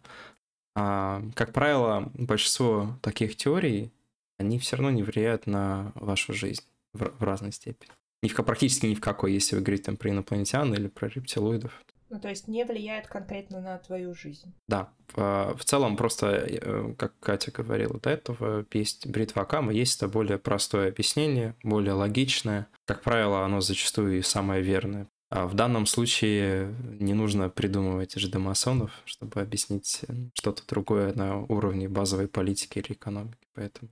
[0.76, 3.92] А, как правило, большинство таких теорий,
[4.40, 7.92] они все равно не влияют на вашу жизнь в, в разной степени.
[8.24, 11.72] Ни в, практически ни в какой, если вы говорите там, про инопланетян или про рептилоидов.
[12.12, 14.54] Ну, то есть не влияет конкретно на твою жизнь.
[14.68, 14.94] Да.
[15.14, 20.10] В, в целом, просто, э, как Катя говорила до этого, есть бритва Акама, есть это
[20.10, 22.68] более простое объяснение, более логичное.
[22.86, 25.08] Как правило, оно зачастую и самое верное.
[25.30, 30.02] А в данном случае не нужно придумывать ждомасонов, чтобы объяснить
[30.34, 33.48] что-то другое на уровне базовой политики или экономики.
[33.56, 33.90] Поэтому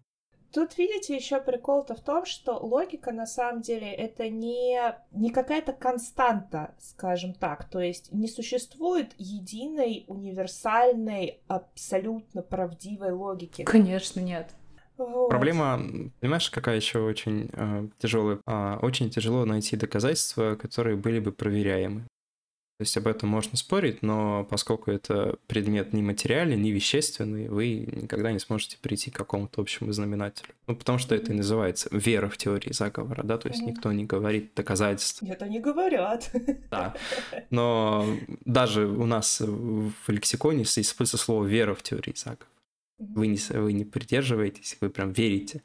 [0.52, 4.80] Тут, видите, еще прикол-то в том, что логика на самом деле это не,
[5.12, 7.70] не какая-то константа, скажем так.
[7.70, 13.64] То есть не существует единой, универсальной, абсолютно правдивой логики.
[13.64, 14.50] Конечно, нет.
[14.98, 15.30] Вот.
[15.30, 15.80] Проблема,
[16.20, 18.40] понимаешь, какая еще очень э, тяжелая?
[18.46, 22.06] Э, очень тяжело найти доказательства, которые были бы проверяемы.
[22.80, 27.86] То есть об этом можно спорить, но поскольку это предмет не материальный, не вещественный, вы
[27.92, 30.48] никогда не сможете прийти к какому-то общему знаменателю.
[30.66, 34.06] Ну, потому что это и называется вера в теории заговора, да, то есть никто не
[34.06, 35.22] говорит доказательств.
[35.22, 36.32] Нет, они говорят.
[36.72, 36.96] Да,
[37.50, 38.06] но
[38.46, 42.48] даже у нас в лексиконе используется слово «вера в теории заговора».
[42.98, 45.64] Вы не, вы не придерживаетесь, вы прям верите.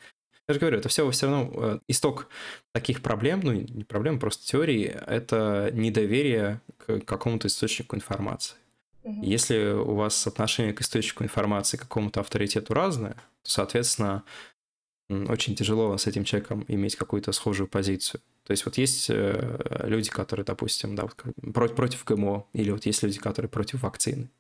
[0.49, 2.29] Я же говорю, это все все равно э, исток
[2.73, 8.57] таких проблем, ну не проблем, просто теории, это недоверие к какому-то источнику информации.
[9.05, 9.23] Угу.
[9.23, 14.23] Если у вас отношение к источнику информации, к какому-то авторитету разное, то, соответственно,
[15.09, 18.21] очень тяжело с этим человеком иметь какую-то схожую позицию.
[18.45, 21.15] То есть вот есть э, люди, которые, допустим, да, вот,
[21.53, 24.31] против, против ГМО, или вот есть люди, которые против вакцины.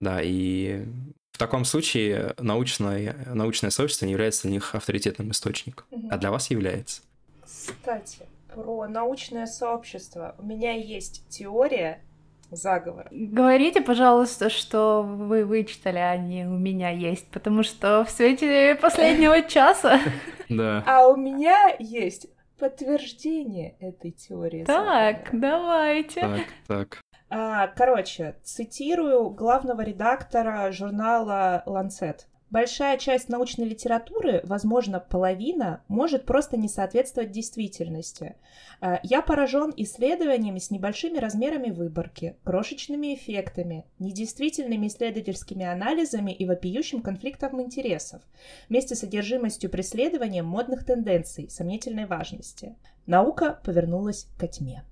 [0.00, 0.86] Да, и
[1.32, 6.08] в таком случае научное, научное сообщество не является для них авторитетным источником, угу.
[6.10, 7.02] а для вас является.
[7.44, 10.34] Кстати, про научное сообщество.
[10.38, 12.02] У меня есть теория
[12.50, 13.08] заговора.
[13.10, 19.42] Говорите, пожалуйста, что вы вычитали, а не у меня есть, потому что в свете последнего
[19.48, 20.00] часа...
[20.48, 20.82] Да.
[20.86, 22.26] А у меня есть
[22.58, 24.64] подтверждение этой теории.
[24.64, 26.20] Так, давайте.
[26.20, 27.00] Так, так.
[27.30, 32.20] А, короче, цитирую главного редактора журнала Lancet.
[32.50, 38.36] Большая часть научной литературы, возможно, половина, может просто не соответствовать действительности.
[38.80, 47.02] А, я поражен исследованиями с небольшими размерами выборки, крошечными эффектами, недействительными исследовательскими анализами и вопиющим
[47.02, 48.22] конфликтом интересов,
[48.70, 52.76] вместе с содержимостью преследования модных тенденций сомнительной важности.
[53.04, 54.84] Наука повернулась ко тьме.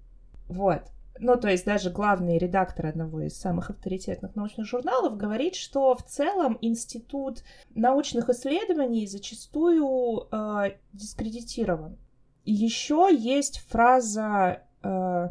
[0.48, 0.82] Вот.
[1.18, 6.02] Ну, то есть даже главный редактор одного из самых авторитетных научных журналов говорит, что в
[6.04, 7.42] целом институт
[7.74, 11.96] научных исследований зачастую э, дискредитирован.
[12.44, 15.30] Еще есть фраза э,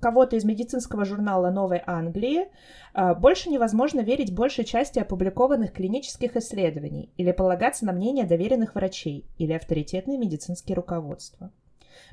[0.00, 2.48] кого-то из медицинского журнала Новой Англии,
[2.94, 9.26] э, больше невозможно верить большей части опубликованных клинических исследований или полагаться на мнение доверенных врачей
[9.38, 11.50] или авторитетные медицинские руководства.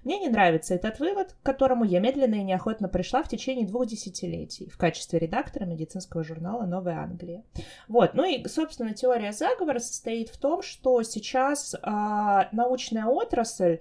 [0.04, 3.88] Мне не нравится этот вывод, к которому я медленно и неохотно пришла в течение двух
[3.88, 7.44] десятилетий в качестве редактора медицинского журнала «Новая Англия».
[7.88, 13.80] Вот, ну и, собственно, теория заговора состоит в том, что сейчас а, научная отрасль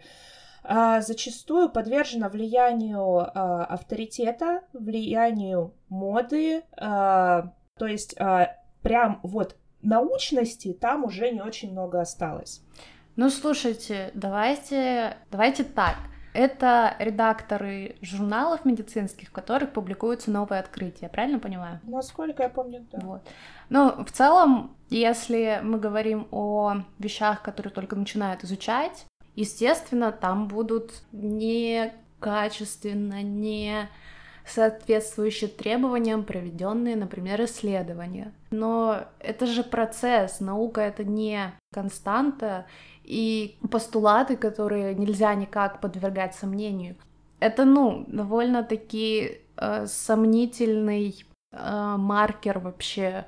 [0.62, 10.72] а, зачастую подвержена влиянию а, авторитета, влиянию моды, а, то есть а, прям вот научности
[10.72, 12.62] там уже не очень много осталось.
[13.16, 15.96] Ну, слушайте, давайте, давайте так.
[16.32, 21.80] Это редакторы журналов медицинских, в которых публикуются новые открытия, правильно понимаю?
[21.84, 22.98] Насколько я помню, да.
[23.02, 23.22] Вот.
[23.68, 29.06] Но в целом, если мы говорим о вещах, которые только начинают изучать,
[29.36, 33.88] естественно, там будут некачественно, не
[34.46, 38.32] соответствующие требованиям проведенные, например, исследования.
[38.50, 42.66] Но это же процесс, наука это не константа,
[43.05, 46.96] и постулаты, которые нельзя никак подвергать сомнению.
[47.40, 53.26] Это, ну, довольно-таки э, сомнительный э, маркер вообще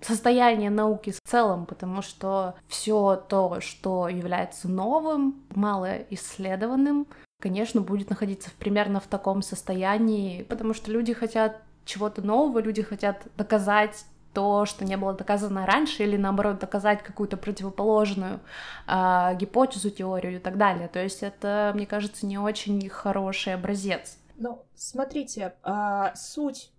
[0.00, 7.06] состояния науки в целом, потому что все то, что является новым, мало исследованным,
[7.40, 13.26] конечно, будет находиться примерно в таком состоянии, потому что люди хотят чего-то нового, люди хотят
[13.36, 14.04] доказать
[14.36, 18.40] то, что не было доказано раньше, или наоборот доказать какую-то противоположную
[18.86, 20.88] э, гипотезу, теорию и так далее.
[20.88, 24.18] То есть это, мне кажется, не очень хороший образец.
[24.36, 26.70] Ну, смотрите, э, суть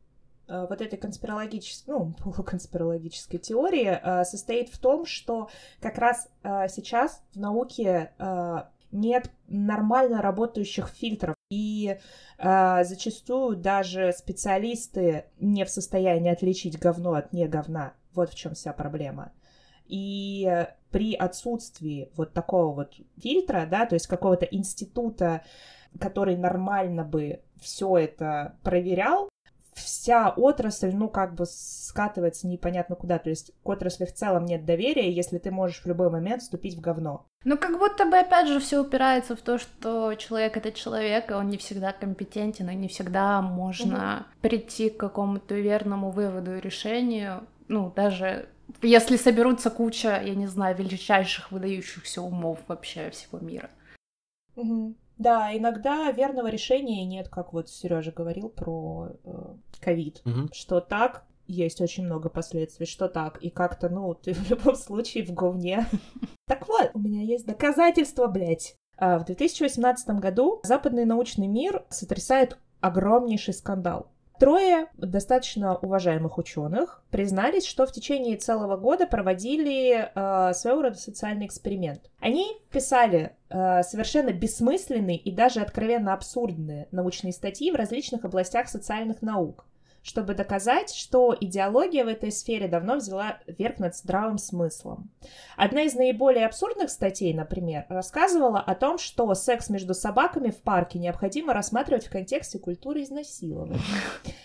[0.47, 5.49] э, вот этой конспирологической, ну, полуконспирологической теории э, состоит в том, что
[5.82, 8.55] как раз э, сейчас в науке э,
[8.91, 11.37] нет нормально работающих фильтров.
[11.50, 11.98] И
[12.38, 17.93] э, зачастую даже специалисты не в состоянии отличить говно от не говна.
[18.14, 19.32] Вот в чем вся проблема.
[19.86, 25.43] И при отсутствии вот такого вот фильтра, да, то есть какого-то института,
[26.00, 29.30] который нормально бы все это проверял,
[29.78, 33.18] вся отрасль, ну, как бы скатывается непонятно куда.
[33.20, 36.76] То есть к отрасли в целом нет доверия, если ты можешь в любой момент вступить
[36.76, 37.26] в говно.
[37.44, 41.34] Ну, как будто бы, опять же, все упирается в то, что человек— это человек, и
[41.34, 44.50] он не всегда компетентен, и не всегда можно угу.
[44.50, 47.48] прийти к какому-то верному выводу и решению.
[47.68, 48.50] Ну, даже
[48.82, 53.70] если соберутся куча, я не знаю, величайших выдающихся умов вообще всего мира.
[54.56, 54.96] Угу.
[55.18, 60.49] Да, иногда верного решения нет, как вот Сережа говорил про э, ковид, э, угу.
[60.53, 65.26] что так есть очень много последствий, что так, и как-то, ну, ты в любом случае
[65.26, 65.86] в говне.
[66.47, 68.78] Так вот, у меня есть доказательства, блядь.
[68.97, 74.09] А, в 2018 году западный научный мир сотрясает огромнейший скандал.
[74.40, 81.48] Трое достаточно уважаемых ученых признались, что в течение целого года проводили э, своего рода социальный
[81.48, 82.12] эксперимент.
[82.20, 89.24] Они писали э, совершенно бессмысленные и даже откровенно абсурдные научные статьи в различных областях социальных
[89.24, 89.66] наук
[90.08, 95.12] чтобы доказать, что идеология в этой сфере давно взяла верх над здравым смыслом.
[95.58, 100.97] Одна из наиболее абсурдных статей, например, рассказывала о том, что секс между собаками в парке
[100.97, 103.82] необходимо рассматривать в контексте культуры изнасилования.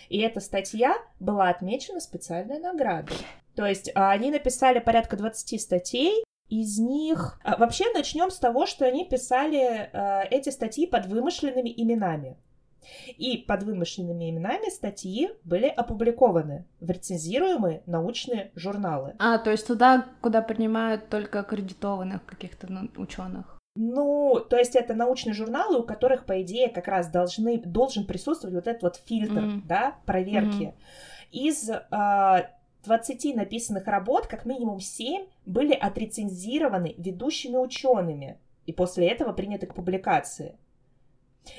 [0.09, 3.15] И эта статья была отмечена специальной наградой.
[3.55, 7.39] То есть а, они написали порядка 20 статей, из них...
[7.45, 12.37] А, вообще начнем с того, что они писали э, эти статьи под вымышленными именами.
[13.17, 19.15] И под вымышленными именами статьи были опубликованы в рецензируемые научные журналы.
[19.19, 23.59] А, то есть туда, куда принимают только аккредитованных каких-то ну, ученых.
[23.75, 28.53] Ну, то есть это научные журналы, у которых, по идее, как раз должны, должен присутствовать
[28.53, 29.61] вот этот вот фильтр, mm-hmm.
[29.65, 30.63] да, проверки.
[30.63, 31.31] Mm-hmm.
[31.31, 32.51] Из э, а,
[32.83, 39.73] 20 написанных работ, как минимум 7 были отрецензированы ведущими учеными и после этого приняты к
[39.73, 40.55] публикации.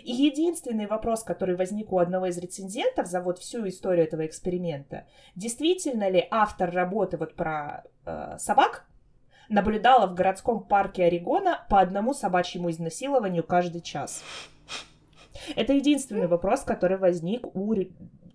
[0.02, 5.06] И единственный вопрос, который возник у одного из рецензентов за вот всю историю этого эксперимента,
[5.34, 8.86] действительно ли автор работы вот про э, собак
[9.48, 14.22] наблюдала в городском парке Орегона по одному собачьему изнасилованию каждый час?
[15.56, 17.74] Это единственный вопрос, который возник у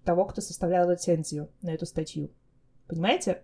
[0.04, 2.32] того, кто составлял рецензию на эту статью.
[2.88, 3.44] Понимаете?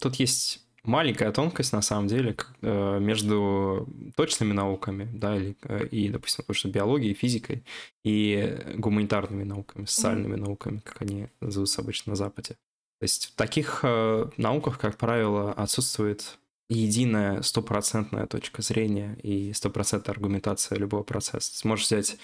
[0.00, 6.08] Тут есть маленькая тонкость, на самом деле, э, между точными науками, да, или, э, и,
[6.08, 7.64] допустим, потому что биологией, физикой,
[8.04, 10.46] и гуманитарными науками, социальными mm-hmm.
[10.46, 12.56] науками, как они называются обычно на Западе.
[13.00, 20.14] То есть в таких э, науках, как правило, отсутствует единая стопроцентная точка зрения и стопроцентная
[20.14, 21.60] аргументация любого процесса.
[21.60, 22.16] Ты можешь взять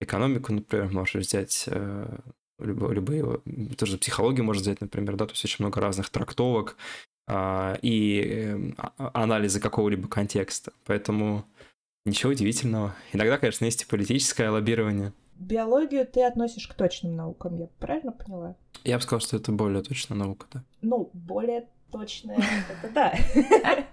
[0.00, 2.18] экономику, например, можешь взять э,
[2.58, 6.76] любые, любые, тоже психологию можно взять, например, да, то есть очень много разных трактовок
[7.82, 10.72] и эм, а, анализа какого-либо контекста.
[10.84, 11.44] Поэтому
[12.04, 12.94] ничего удивительного.
[13.12, 15.12] Иногда, конечно, есть и политическое лоббирование.
[15.36, 18.56] Биологию ты относишь к точным наукам, я правильно поняла?
[18.84, 20.64] Я бы сказал, что это более точная наука, да.
[20.82, 22.36] Ну, более точная,
[22.82, 23.14] это да.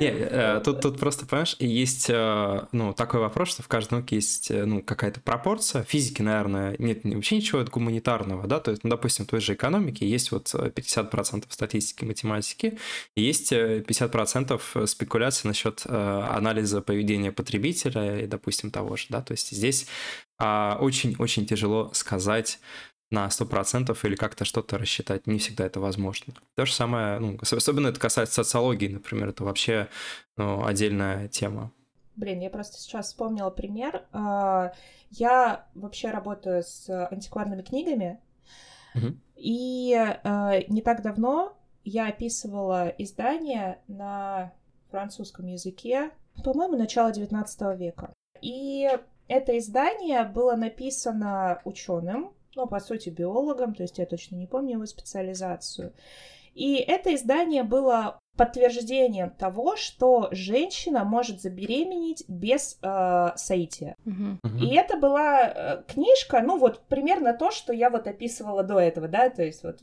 [0.00, 4.16] Не, э, тут, тут просто, понимаешь, есть э, ну, такой вопрос, что в каждой науке
[4.16, 5.84] есть э, ну, какая-то пропорция.
[5.84, 10.08] Физики, наверное, нет вообще ничего гуманитарного, да, то есть, ну, допустим, в той же экономике
[10.08, 12.78] есть вот 50% статистики, математики,
[13.16, 19.86] есть 50% спекуляций насчет анализа поведения потребителя и, допустим, того же, да, то есть здесь
[20.38, 22.58] а, очень-очень тяжело сказать,
[23.12, 25.26] на 100% или как-то что-то рассчитать.
[25.26, 26.34] Не всегда это возможно.
[26.56, 29.88] То же самое, ну, особенно это касается социологии, например, это вообще
[30.36, 31.70] ну, отдельная тема.
[32.16, 34.04] Блин, я просто сейчас вспомнила пример.
[34.12, 34.72] А,
[35.10, 38.20] я вообще работаю с антикварными книгами,
[38.94, 39.16] угу.
[39.36, 44.52] и а, не так давно я описывала издание на
[44.90, 46.10] французском языке,
[46.44, 48.12] по-моему, начало 19 века.
[48.40, 48.88] И
[49.28, 54.74] это издание было написано ученым, ну, по сути, биологом, то есть я точно не помню
[54.74, 55.92] его специализацию.
[56.54, 63.94] И это издание было подтверждением того, что женщина может забеременеть без э, соития.
[64.06, 64.38] Uh-huh.
[64.58, 69.08] И это была э, книжка, ну вот примерно то, что я вот описывала до этого,
[69.08, 69.80] да, то есть вот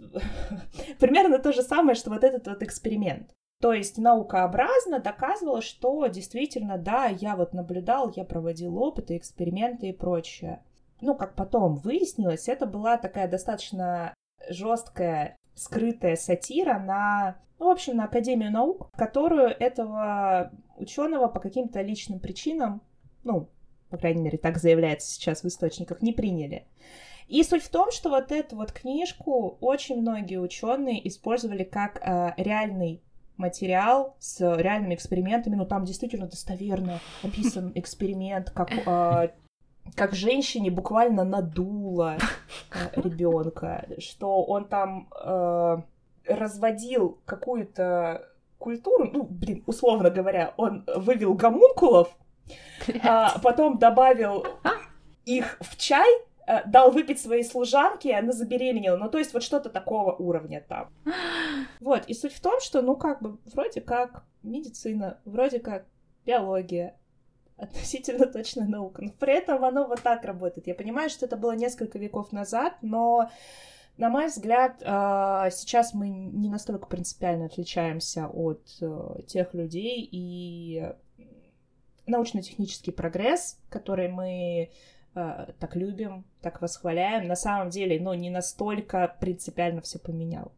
[0.99, 3.31] примерно то же самое, что вот этот вот эксперимент.
[3.61, 9.93] То есть наукообразно доказывала, что действительно, да, я вот наблюдал, я проводил опыты, эксперименты и
[9.93, 10.63] прочее
[11.01, 14.13] ну, как потом выяснилось, это была такая достаточно
[14.49, 21.81] жесткая, скрытая сатира на, ну, в общем, на Академию наук, которую этого ученого по каким-то
[21.81, 22.81] личным причинам,
[23.23, 23.49] ну,
[23.89, 26.67] по крайней мере, так заявляется сейчас в источниках, не приняли.
[27.27, 32.33] И суть в том, что вот эту вот книжку очень многие ученые использовали как э,
[32.37, 33.03] реальный
[33.37, 39.29] материал с реальными экспериментами, ну там действительно достоверно описан эксперимент, как э,
[39.95, 42.17] как женщине буквально надуло
[42.71, 45.77] э, ребенка, что он там э,
[46.27, 48.27] разводил какую-то
[48.57, 52.15] культуру, ну, блин, условно говоря, он вывел гомункулов,
[53.03, 54.45] а потом добавил
[55.25, 56.09] их в чай,
[56.47, 58.97] э, дал выпить своей служанке, она забеременела.
[58.97, 60.89] Ну, то есть вот что-то такого уровня там.
[61.79, 65.85] Вот, и суть в том, что, ну, как бы, вроде как медицина, вроде как
[66.25, 66.98] биология,
[67.59, 69.01] относительно точная наука.
[69.01, 70.67] Но при этом оно вот так работает.
[70.67, 73.29] Я понимаю, что это было несколько веков назад, но
[73.97, 80.93] на мой взгляд, а, сейчас мы не настолько принципиально отличаемся от э, тех людей, и
[82.07, 84.69] научно-технический прогресс, который мы
[85.15, 90.53] э, так любим, так восхваляем, на самом деле, ну, не настолько принципиально все поменял.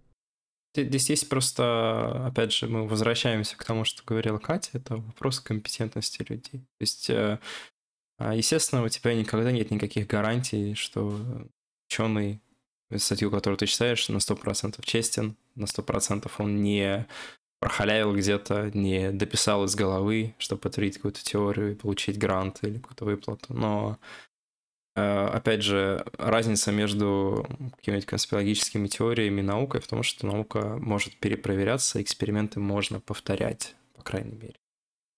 [0.74, 6.26] Здесь есть просто, опять же, мы возвращаемся к тому, что говорила Катя, это вопрос компетентности
[6.28, 6.62] людей.
[6.62, 7.40] То есть, э,
[8.18, 11.20] а, естественно, у тебя никогда нет никаких гарантий, что
[11.90, 12.42] ученый,
[12.98, 17.08] статью, которую ты читаешь, на 100% честен, на 100% он не
[17.60, 23.06] прохалявил где-то, не дописал из головы, чтобы подтвердить какую-то теорию и получить грант или какую-то
[23.06, 23.54] выплату.
[23.54, 24.00] Но
[24.94, 32.02] опять же, разница между какими-нибудь конспирологическими теориями и наукой в том, что наука может перепроверяться,
[32.02, 34.56] эксперименты можно повторять, по крайней мере.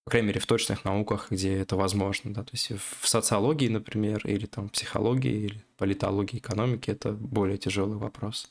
[0.04, 2.34] По крайней мере, в точных науках, где это возможно.
[2.34, 2.42] Да?
[2.42, 8.50] То есть в социологии, например, или там психологии, или политологии, экономике это более тяжелый вопрос.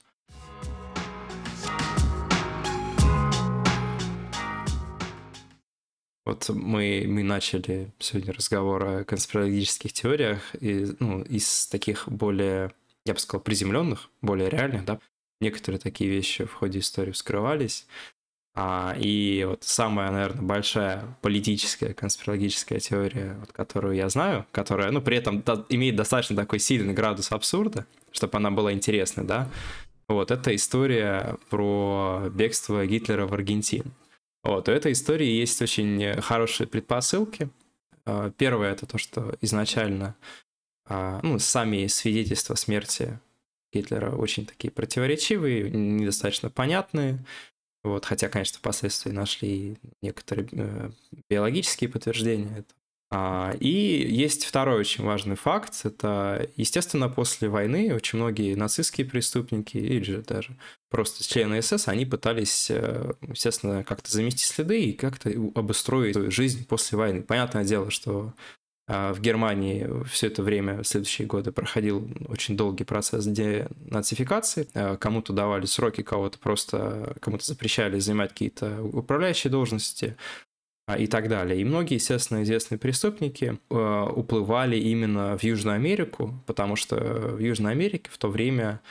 [6.26, 12.72] Вот мы, мы начали сегодня разговор о конспирологических теориях и, ну, из таких более,
[13.06, 15.00] я бы сказал, приземленных, более реальных, да.
[15.42, 17.86] Некоторые такие вещи в ходе истории вскрывались.
[18.56, 25.02] А, и вот самая, наверное, большая политическая конспирологическая теория, вот, которую я знаю, которая, ну,
[25.02, 29.50] при этом да, имеет достаточно такой сильный градус абсурда, чтобы она была интересной, да,
[30.08, 33.92] вот, это история про бегство Гитлера в Аргентину.
[34.44, 37.50] Вот, у этой истории есть очень хорошие предпосылки.
[38.06, 40.16] А, первое это то, что изначально
[40.86, 43.20] а, ну, сами свидетельства смерти
[43.72, 47.26] Гитлера очень такие противоречивые, недостаточно понятные.
[47.84, 50.92] Вот, хотя, конечно, впоследствии нашли некоторые э,
[51.30, 52.64] биологические подтверждения а,
[53.60, 53.68] и
[54.10, 55.82] есть второй очень важный факт.
[55.84, 60.58] Это, естественно, после войны очень многие нацистские преступники или же даже
[60.90, 66.66] просто члены СС, они пытались, э, естественно, как-то замести следы и как-то обустроить свою жизнь
[66.66, 67.22] после войны.
[67.24, 68.34] Понятное дело, что
[68.86, 74.68] а, в Германии все это время, в следующие годы, проходил очень долгий процесс денацификации.
[74.74, 80.18] А, кому-то давали сроки, кого-то просто, кому-то запрещали занимать какие-то управляющие должности.
[80.86, 81.62] А, и так далее.
[81.62, 87.72] И многие, естественно, известные преступники э, уплывали именно в Южную Америку, потому что в Южной
[87.72, 88.82] Америке в то время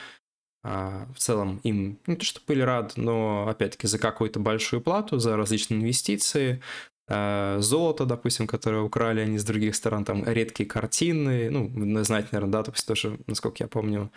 [0.63, 5.19] а, в целом им не то что были рады, но опять-таки за какую-то большую плату,
[5.19, 6.61] за различные инвестиции,
[7.07, 12.53] а, золото, допустим, которое украли они с других сторон, там редкие картины, ну, знаете, наверное,
[12.53, 14.11] да, допустим, тоже, насколько я помню,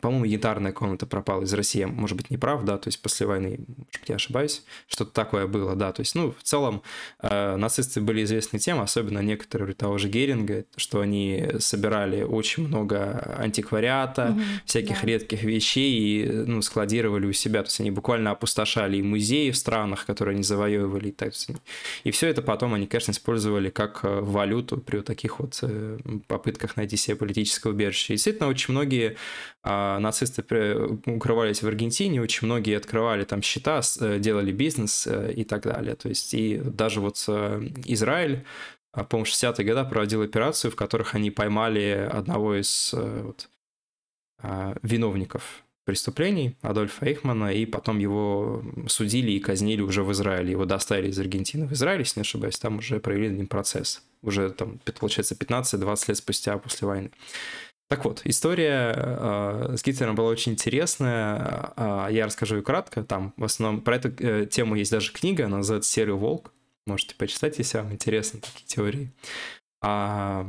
[0.00, 3.58] по-моему, янтарная комната пропала из России, может быть, не прав, да, то есть после войны,
[3.66, 6.82] может быть, я ошибаюсь, что-то такое было, да, то есть, ну, в целом,
[7.20, 13.36] э, нацисты были известны тем, особенно некоторые того же Геринга, что они собирали очень много
[13.38, 15.06] антиквариата, угу, всяких да.
[15.06, 19.56] редких вещей и, ну, складировали у себя, то есть они буквально опустошали и музеи в
[19.56, 21.32] странах, которые они завоевывали, и, так,
[22.04, 25.98] и все это потом они, конечно, использовали как э, валюту при вот таких вот э,
[26.28, 28.14] попытках найти себе политическое убежище.
[28.14, 29.16] И, действительно, очень многие
[29.70, 30.42] а нацисты
[31.06, 35.94] укрывались в Аргентине, очень многие открывали там счета, э, делали бизнес э, и так далее.
[35.94, 38.44] То есть и даже вот э, Израиль,
[38.92, 43.48] а, по-моему, 60-е годы проводил операцию, в которых они поймали одного из вот,
[44.42, 50.50] а, виновников преступлений Адольфа Эйхмана, и потом его судили и казнили уже в Израиле.
[50.50, 54.02] Его доставили из Аргентины в Израиль, если не ошибаюсь, там уже провели ним процесс.
[54.20, 57.10] Уже там, получается, 15-20 лет спустя после войны.
[57.88, 61.72] Так вот, история э, с Гитлером была очень интересная.
[61.76, 63.02] Э, я расскажу ее кратко.
[63.02, 66.52] Там в основном про эту э, тему есть даже книга, она называется «Серый волк».
[66.86, 69.12] Можете почитать, если вам интересны такие теории.
[69.82, 70.46] А,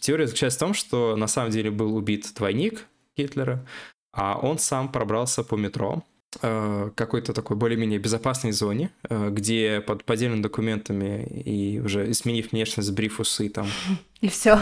[0.00, 2.86] теория заключается в том, что на самом деле был убит двойник
[3.16, 3.66] Гитлера,
[4.12, 6.04] а он сам пробрался по метро
[6.40, 12.92] Э, какой-то такой более-менее безопасной зоне, э, где под поддельными документами и уже сменив внешность,
[12.92, 13.66] бриф, усы там.
[14.22, 14.56] И все.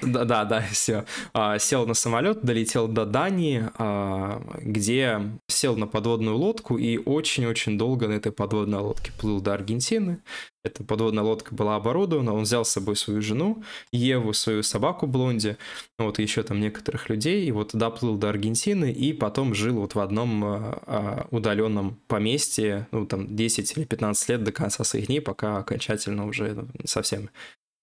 [0.00, 1.04] Да, да, да, все.
[1.34, 7.76] А, сел на самолет, долетел до Дании, а, где сел на подводную лодку и очень-очень
[7.76, 10.22] долго на этой подводной лодке плыл до Аргентины.
[10.64, 13.62] Эта подводная лодка была оборудована, он взял с собой свою жену,
[13.92, 15.58] Еву, свою собаку Блонди,
[15.98, 20.00] вот еще там некоторых людей, и вот доплыл до Аргентины, и потом жил вот в
[20.00, 25.58] одном а, удаленном поместье, ну там 10 или 15 лет до конца своих дней, пока
[25.58, 27.28] окончательно уже совсем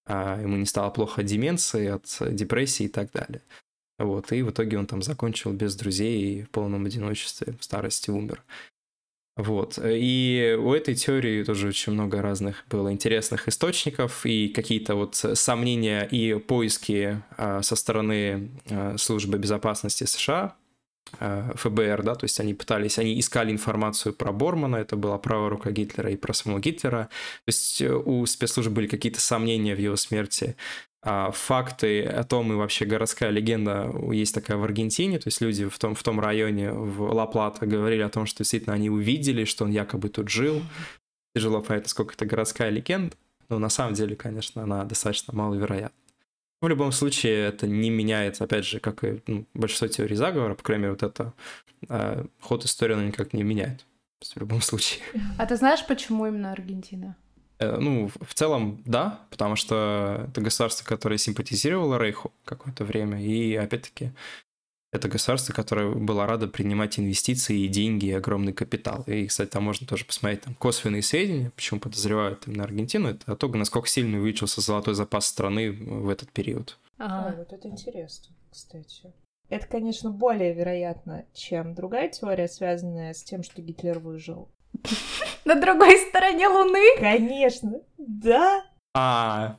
[0.09, 3.41] ему не стало плохо от деменции, от депрессии и так далее.
[3.99, 8.09] Вот, и в итоге он там закончил без друзей и в полном одиночестве, в старости
[8.09, 8.43] умер.
[9.39, 9.79] Вот.
[9.81, 16.03] И у этой теории тоже очень много разных было интересных источников и какие-то вот сомнения
[16.03, 20.58] и поиски а, со стороны а, службы безопасности США, а,
[21.19, 25.71] ФБР, да, то есть они пытались, они искали информацию про Бормана, это была правая рука
[25.71, 27.09] Гитлера и про самого Гитлера,
[27.45, 30.55] то есть э, у спецслужб были какие-то сомнения в его смерти,
[31.01, 35.65] а, факты о том, и вообще городская легенда есть такая в Аргентине, то есть люди
[35.65, 39.63] в том, в том районе, в Ла-Плата, говорили о том, что действительно они увидели, что
[39.63, 40.61] он якобы тут жил.
[41.33, 43.15] Тяжело понять, насколько это городская легенда,
[43.47, 45.95] но на самом деле, конечно, она достаточно маловероятна.
[46.61, 50.63] В любом случае, это не меняет, опять же, как и ну, большинство теорий заговора, по
[50.63, 51.33] крайней мере, вот это
[51.87, 53.85] э, ход истории она никак не меняет.
[54.21, 55.01] В любом случае.
[55.37, 57.15] А ты знаешь, почему именно Аргентина?
[57.59, 63.55] Э, ну, в целом, да, потому что это государство, которое симпатизировало Рейху какое-то время, и,
[63.55, 64.11] опять-таки,
[64.91, 69.03] это государство, которое было радо принимать инвестиции и деньги, и огромный капитал.
[69.05, 73.35] И, кстати, там можно тоже посмотреть там косвенные сведения, почему подозревают именно Аргентину, это о
[73.35, 76.77] том, насколько сильно увеличился золотой запас страны в этот период.
[76.97, 77.29] Ага.
[77.29, 79.13] А, вот это интересно, кстати.
[79.49, 84.49] Это, конечно, более вероятно, чем другая теория, связанная с тем, что Гитлер выжил.
[85.45, 86.97] На другой стороне Луны?
[86.99, 88.63] Конечно, да.
[88.95, 89.57] А.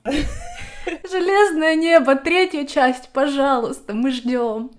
[0.84, 4.70] Железное небо, третья часть, пожалуйста, мы ждем.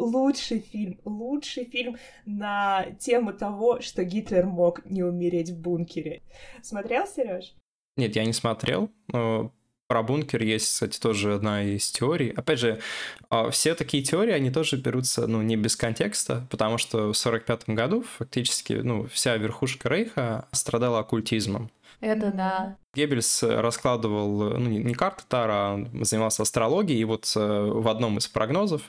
[0.00, 1.96] Лучший фильм, лучший фильм
[2.26, 6.22] на тему того, что Гитлер мог не умереть в бункере.
[6.62, 7.54] Смотрел, Сереж?
[7.96, 8.90] Нет, я не смотрел.
[9.08, 9.52] Но
[9.90, 12.30] про бункер есть, кстати, тоже одна из теорий.
[12.30, 12.80] Опять же,
[13.28, 17.70] а, все такие теории, они тоже берутся, ну, не без контекста, потому что в 45
[17.70, 21.72] году фактически, ну, вся верхушка Рейха страдала оккультизмом.
[22.00, 22.76] Это да.
[22.94, 28.28] Геббельс раскладывал, ну, не карты Тара, а занимался астрологией, и вот э, в одном из
[28.28, 28.82] прогнозов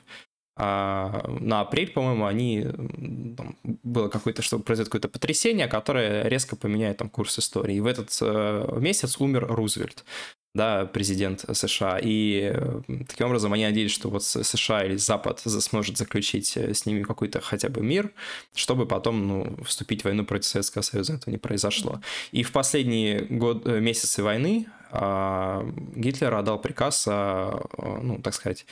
[0.64, 2.68] а на апрель, по-моему, они
[3.36, 7.78] там, было какое-то, что произойдет какое-то потрясение, которое резко поменяет там курс истории.
[7.78, 10.06] И в этот э, месяц умер Рузвельт
[10.54, 11.98] да, президент США.
[12.00, 16.86] И э, таким образом они надеялись, что вот США или Запад сможет заключить э, с
[16.86, 18.12] ними какой-то хотя бы мир,
[18.54, 21.14] чтобы потом ну, вступить в войну против Советского Союза.
[21.16, 22.02] Это не произошло.
[22.32, 28.66] И в последние год, э, месяцы войны а, Гитлер отдал приказ, ну, так сказать,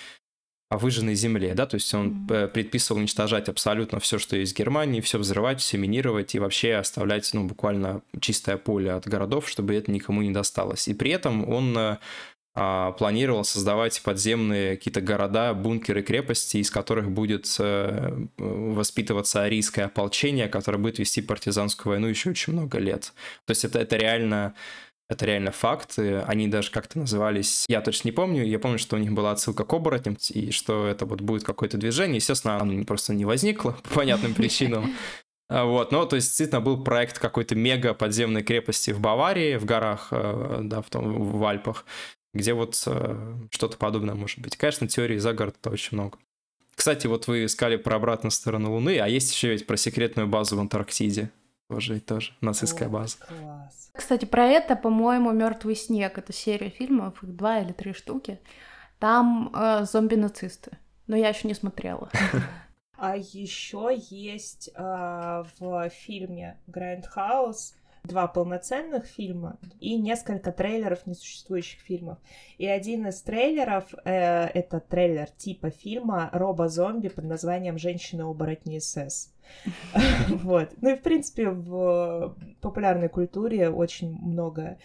[0.70, 2.50] о выжженной земле, да, то есть он mm-hmm.
[2.50, 7.30] предписывал уничтожать абсолютно все, что есть в Германии, все взрывать, все минировать и вообще оставлять,
[7.34, 10.88] ну, буквально чистое поле от городов, чтобы это никому не досталось.
[10.88, 11.98] И при этом он
[12.56, 20.50] а, планировал создавать подземные какие-то города, бункеры, крепости, из которых будет э, воспитываться арийское ополчение,
[20.50, 23.14] которое будет вести партизанскую войну еще очень много лет.
[23.46, 24.56] То есть это, это реально
[25.10, 25.98] это реально факт.
[25.98, 27.66] Они даже как-то назывались...
[27.68, 28.46] Я точно не помню.
[28.46, 31.78] Я помню, что у них была отсылка к оборотням, и что это вот будет какое-то
[31.78, 32.18] движение.
[32.18, 34.94] Естественно, оно просто не возникло по понятным причинам.
[35.52, 39.66] А, вот, ну, то есть, действительно, был проект какой-то мега подземной крепости в Баварии, в
[39.66, 41.86] горах, э, да, в, том, в Альпах,
[42.36, 44.56] где вот э, что-то подобное может быть.
[44.58, 46.20] Конечно, теории заговора-то очень много.
[46.76, 50.56] Кстати, вот вы искали про обратную сторону Луны, а есть еще ведь про секретную базу
[50.56, 51.32] в Антарктиде.
[51.70, 53.18] Тоже и тоже, нацистская база.
[53.20, 53.92] Класс.
[53.94, 56.18] Кстати, про это, по-моему, Мертвый снег.
[56.18, 58.40] Это серия фильмов, их два или три штуки.
[58.98, 60.72] Там э, зомби-нацисты.
[61.06, 62.10] Но я еще не смотрела.
[63.02, 67.76] А еще есть э, в фильме Grand House
[68.10, 72.18] два полноценных фильма и несколько трейлеров несуществующих фильмов.
[72.58, 79.34] И один из трейлеров э, это трейлер типа фильма Робо-зомби под названием «Женщина-оборотни СС».
[80.30, 80.74] Вот.
[80.82, 84.78] Ну и, в принципе, в популярной культуре очень много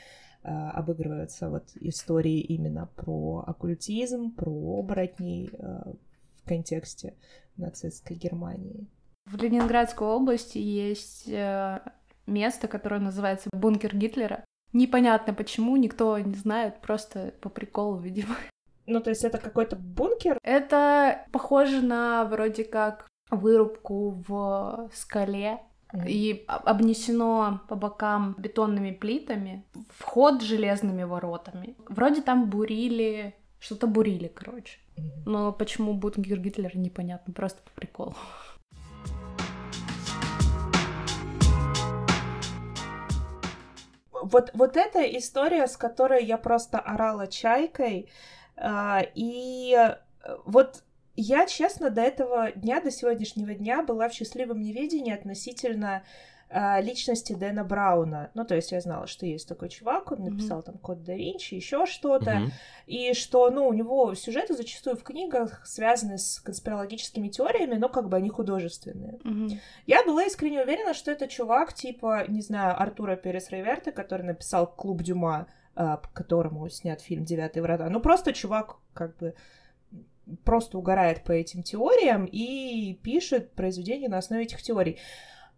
[0.43, 5.93] э, обыгрываются вот истории именно про оккультизм, про оборотней э,
[6.41, 7.14] в контексте
[7.57, 8.87] нацистской Германии.
[9.27, 11.81] В Ленинградской области есть э,
[12.27, 14.45] место, которое называется бункер Гитлера.
[14.72, 18.35] Непонятно почему, никто не знает, просто по приколу, видимо.
[18.87, 20.39] Ну, то есть это какой-то бункер?
[20.43, 25.61] Это похоже на вроде как вырубку в скале,
[26.07, 31.77] и обнесено по бокам бетонными плитами, вход железными воротами.
[31.89, 34.79] Вроде там бурили, что-то бурили, короче.
[35.25, 38.14] Но почему бункер Гитлера, непонятно, просто по приколу.
[44.23, 48.09] Вот, вот эта история, с которой я просто орала чайкой,
[48.57, 49.77] э, и
[50.45, 50.85] вот
[51.17, 56.03] я, честно, до этого дня, до сегодняшнего дня была в счастливом неведении относительно а,
[56.81, 58.31] личности Дэна Брауна.
[58.35, 60.65] Ну, то есть я знала, что есть такой чувак, он написал mm-hmm.
[60.65, 62.51] там Код да Винчи, еще что-то, mm-hmm.
[62.87, 68.09] и что, ну, у него сюжеты зачастую в книгах связаны с конспирологическими теориями, но как
[68.09, 69.19] бы они художественные.
[69.25, 69.59] Mm-hmm.
[69.87, 74.67] Я была искренне уверена, что это чувак типа, не знаю, Артура Перес Рейверта, который написал
[74.67, 77.89] Клуб Дюма, по которому снят фильм «Девятые врата».
[77.91, 79.35] Ну, просто чувак как бы
[80.45, 84.99] просто угорает по этим теориям и пишет произведения на основе этих теорий.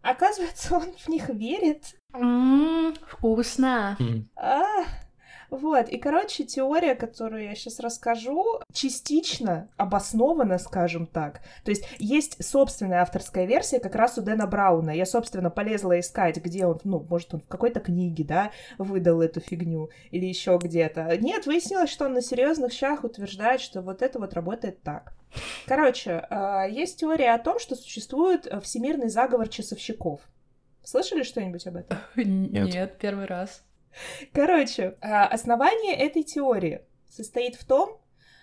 [0.07, 1.97] Оказывается, он в них верит.
[2.13, 3.97] Ммм, вкусно.
[4.37, 4.85] А,
[5.51, 11.41] вот, и, короче, теория, которую я сейчас расскажу, частично обоснована, скажем так.
[11.65, 14.91] То есть есть собственная авторская версия как раз у Дэна Брауна.
[14.91, 19.41] Я, собственно, полезла искать, где он, ну, может, он в какой-то книге, да, выдал эту
[19.41, 21.17] фигню или еще где-то.
[21.19, 25.13] Нет, выяснилось, что он на серьезных щах утверждает, что вот это вот работает так.
[25.67, 30.21] Короче, а, есть теория о том, что существует э, всемирный заговор часовщиков.
[30.83, 31.99] Слышали что-нибудь об этом?
[32.17, 33.66] Нет, Нет первый раз.
[34.33, 38.01] Короче, а, основание этой теории состоит в том,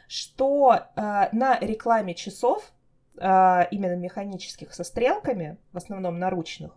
[0.07, 2.71] что а, на рекламе часов,
[3.15, 6.71] именно механических со стрелками, в основном наручных,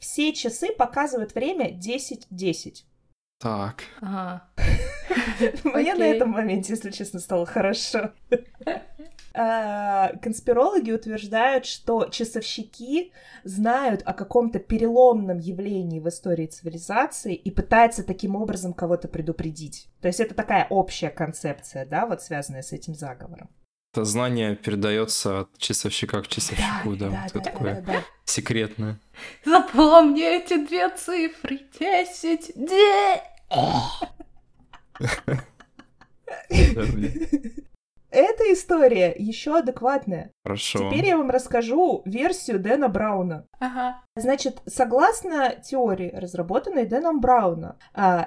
[0.00, 2.84] все часы показывают время 10-10.
[3.38, 3.84] Так.
[4.00, 4.48] Ага.
[5.64, 8.12] Мне на этом моменте, если честно, стало хорошо.
[9.32, 13.12] А, конспирологи утверждают, что часовщики
[13.44, 19.88] знают о каком-то переломном явлении в истории цивилизации и пытаются таким образом кого-то предупредить.
[20.00, 23.48] То есть это такая общая концепция, да, вот связанная с этим заговором.
[23.92, 28.04] Это знание передается от часовщика к часовщику, да, да, да, да такое да, да, да.
[28.24, 29.00] секретное.
[29.44, 31.60] Запомни эти две цифры.
[31.78, 33.22] Десять, де...
[38.10, 40.32] Эта история еще адекватная.
[40.44, 40.78] Хорошо.
[40.78, 43.46] Теперь я вам расскажу версию Дэна Брауна.
[43.58, 44.02] Ага.
[44.16, 47.78] Значит, согласно теории, разработанной Дэном Брауна,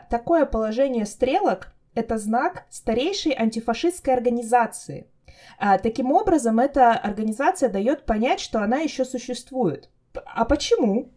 [0.09, 5.07] такое положение стрелок— это знак старейшей антифашистской организации.
[5.59, 9.89] А, таким образом, эта организация дает понять, что она еще существует.
[10.25, 11.11] А почему?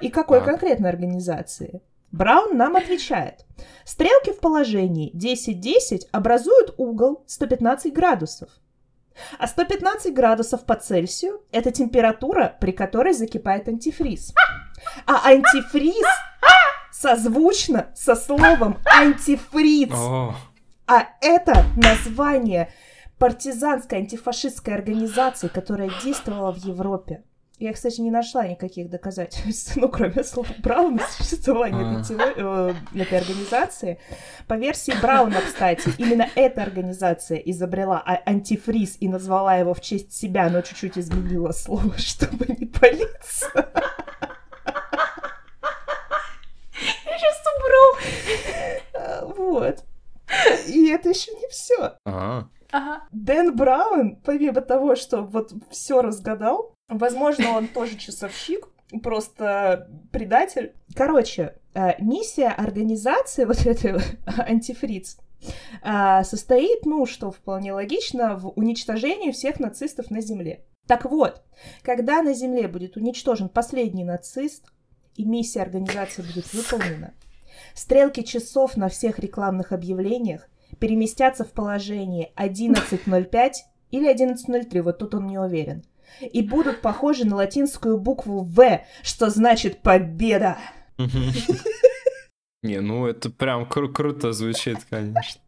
[0.00, 1.82] И какой конкретной организации?
[2.14, 3.44] Браун нам отвечает.
[3.84, 8.50] Стрелки в положении 10-10 образуют угол 115 градусов.
[9.36, 14.32] А 115 градусов по Цельсию– это температура, при которой закипает антифриз.
[15.06, 16.06] А антифриз
[16.92, 19.90] созвучно со словом антифриз.
[20.86, 22.72] А это название
[23.18, 27.24] партизанской антифашистской организации, которая действовала в Европе.
[27.58, 34.00] Я, кстати, не нашла никаких доказательств, ну, кроме слов Брауна, существования этой, э, этой организации.
[34.48, 40.12] По версии Брауна, кстати, именно эта организация изобрела а- антифриз и назвала его в честь
[40.12, 43.46] себя, но чуть-чуть изменила слово, чтобы не палиться.
[47.06, 48.98] Я сейчас умру.
[48.98, 49.84] А, Вот.
[50.66, 51.94] И это еще не все.
[52.04, 53.04] А, Ага.
[53.12, 58.68] Дэн Браун, помимо того, что вот все разгадал, возможно, он тоже часовщик,
[59.02, 60.74] просто предатель.
[60.94, 63.94] Короче, э, миссия организации вот этой
[64.26, 65.18] антифриц
[65.82, 70.64] э, состоит, ну, что вполне логично, в уничтожении всех нацистов на Земле.
[70.86, 71.42] Так вот,
[71.82, 74.70] когда на Земле будет уничтожен последний нацист,
[75.16, 77.14] и миссия организации будет выполнена,
[77.74, 80.48] стрелки часов на всех рекламных объявлениях
[80.80, 83.52] переместятся в положение 11.05
[83.92, 85.84] или 11.03, вот тут он не уверен,
[86.20, 90.58] и будут похожи на латинскую букву «В», что значит «победа».
[92.62, 95.40] Не, ну это прям кру- круто звучит, конечно.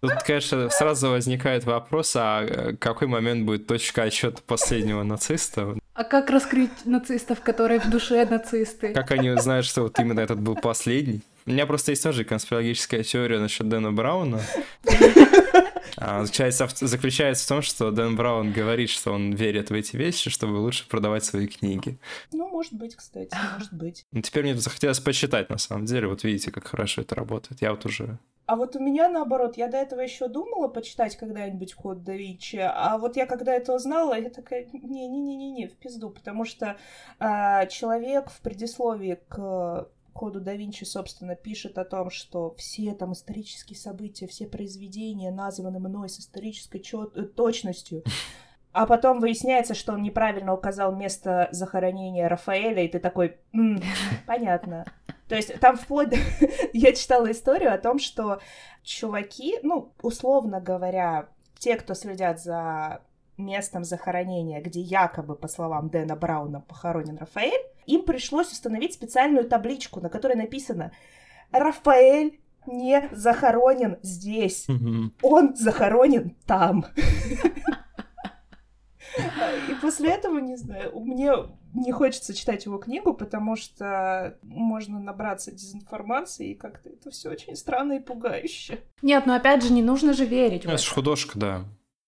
[0.00, 5.76] Тут, конечно, сразу возникает вопрос, а э, какой момент будет точка отсчета последнего нациста?
[5.94, 8.92] А как раскрыть нацистов, которые в душе нацисты?
[8.92, 11.22] Как они узнают, что вот именно этот был последний?
[11.46, 14.40] У меня просто есть тоже конспирологическая теория насчет Дэна Брауна.
[15.96, 19.96] А, Заключается, в- заключается в том, что Дэн Браун говорит, что он верит в эти
[19.96, 21.98] вещи, чтобы лучше продавать свои книги.
[22.32, 24.04] Ну, может быть, кстати, может быть.
[24.12, 26.08] Ну, теперь мне захотелось почитать, на самом деле.
[26.08, 27.62] Вот видите, как хорошо это работает.
[27.62, 28.18] Я вот уже...
[28.46, 32.56] А вот у меня наоборот, я до этого еще думала почитать когда-нибудь код да Винчи,
[32.56, 36.76] а вот я когда это узнала, я такая, не-не-не-не, в пизду, потому что
[37.18, 43.12] а, человек в предисловии к коду да Винчи, собственно, пишет о том, что все там
[43.12, 48.02] исторические события, все произведения названы мной с исторической чет- э, точностью.
[48.72, 53.80] А потом выясняется, что он неправильно указал место захоронения Рафаэля, и ты такой, «М,
[54.26, 54.84] понятно.
[55.28, 56.12] То есть там вплоть.
[56.72, 58.40] Я читала историю о том, что
[58.82, 63.00] чуваки, ну, условно говоря, те, кто следят за
[63.36, 70.00] местом захоронения, где якобы, по словам Дэна Брауна, похоронен Рафаэль, им пришлось установить специальную табличку,
[70.00, 70.92] на которой написано
[71.52, 74.66] «Рафаэль не захоронен здесь,
[75.22, 76.86] он захоронен там».
[79.70, 81.30] И после этого, не знаю, мне
[81.74, 87.54] не хочется читать его книгу, потому что можно набраться дезинформации, и как-то это все очень
[87.54, 88.80] странно и пугающе.
[89.02, 90.82] Нет, ну опять же, не нужно же верить Ну, это это.
[90.82, 91.64] ж художка, да.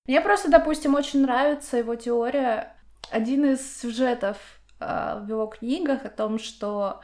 [0.07, 2.75] Мне просто, допустим, очень нравится его теория.
[3.11, 4.37] Один из сюжетов
[4.79, 7.01] а, в его книгах о том, что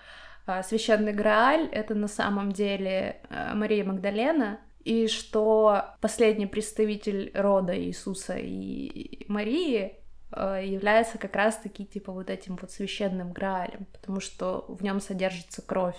[0.46, 7.78] а, священный Грааль это на самом деле а, Мария Магдалена, и что последний представитель рода
[7.78, 9.96] Иисуса и Марии
[10.32, 15.62] а, является как раз-таки типа вот этим вот священным Граалем, потому что в нем содержится
[15.62, 15.98] кровь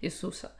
[0.00, 0.52] Иисуса.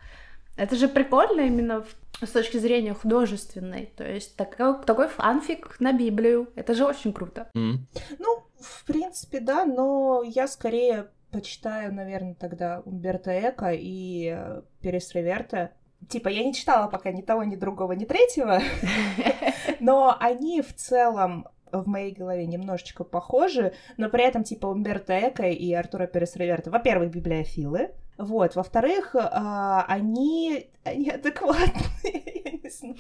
[0.57, 3.87] Это же прикольно именно в- с точки зрения художественной.
[3.97, 6.49] То есть такой, такой фанфик на Библию.
[6.55, 7.49] Это же очень круто.
[7.55, 7.87] М.
[8.19, 15.13] Ну, в принципе, да, но я скорее почитаю, наверное, тогда Умберто Эко и э, Перес
[15.15, 15.73] Реверта.
[16.09, 18.61] Типа, я не читала пока ни того, ни другого, ни третьего,
[19.81, 25.49] но они в целом в моей голове немножечко похожи, но при этом, типа, Умберто Эко
[25.49, 32.99] и Артура Перес Реверта, во-первых, библиофилы, вот, во-вторых, а, они, они адекватные, я не знаю.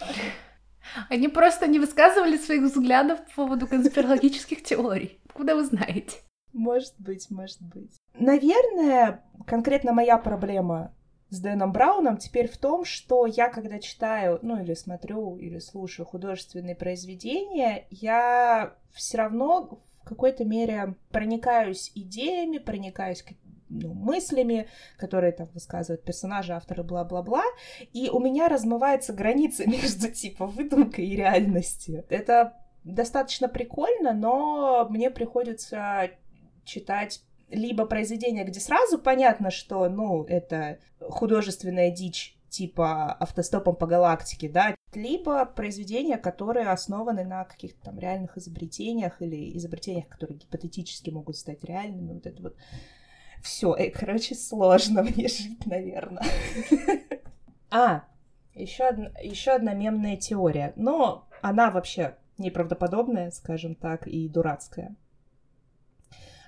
[1.08, 5.20] Они просто не высказывали своих взглядов по поводу конспирологических теорий.
[5.32, 6.18] Куда вы знаете?
[6.52, 7.96] Может быть, может быть.
[8.18, 10.94] Наверное, конкретно моя проблема
[11.30, 16.06] с Дэном Брауном теперь в том, что я, когда читаю, ну или смотрю, или слушаю
[16.06, 23.22] художественные произведения, я все равно в какой-то мере проникаюсь идеями, проникаюсь
[23.82, 27.44] ну, мыслями, которые там высказывают персонажи, авторы, бла-бла-бла,
[27.92, 32.04] и у меня размывается граница между типа выдумкой и реальностью.
[32.08, 32.54] Это
[32.84, 36.10] достаточно прикольно, но мне приходится
[36.64, 44.48] читать либо произведения, где сразу понятно, что, ну, это художественная дичь типа автостопом по галактике,
[44.48, 51.36] да, либо произведения, которые основаны на каких-то там реальных изобретениях или изобретениях, которые гипотетически могут
[51.36, 52.12] стать реальными.
[52.12, 52.56] Вот это вот
[53.44, 56.24] все, короче, сложно мне жить, наверное.
[57.76, 58.04] А,
[58.54, 64.94] еще одна, еще одна мемная теория, но она вообще неправдоподобная, скажем так, и дурацкая.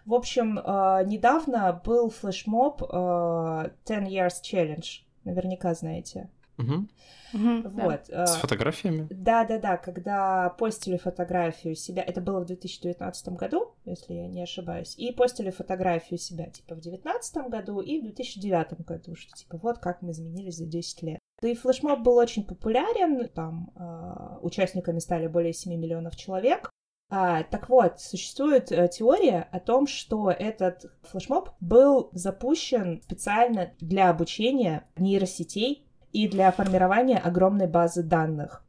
[0.05, 4.87] В общем, э, недавно был флешмоб э, 10 Years Challenge.
[5.25, 6.31] Наверняка знаете.
[6.57, 6.89] Мгм.
[7.33, 7.85] Мгм, да.
[7.85, 8.01] Вот.
[8.09, 9.07] э, С фотографиями?
[9.11, 15.13] Да-да-да, когда постили фотографию себя, это было в 2019 году, если я не ошибаюсь, и
[15.13, 20.03] постили фотографию себя, типа, в 2019 году и в 2009 году, что, типа, вот как
[20.03, 21.19] мы изменились за 10 лет.
[21.43, 26.71] Да и флешмоб был очень популярен, там э, участниками стали более 7 миллионов человек.
[27.09, 34.11] А, так вот, существует э, теория о том, что этот флешмоб был запущен специально для
[34.11, 35.86] обучения нейросетей
[36.17, 38.63] и для формирования огромной базы данных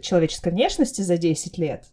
[0.00, 1.84] человеческой внешности за 10 лет.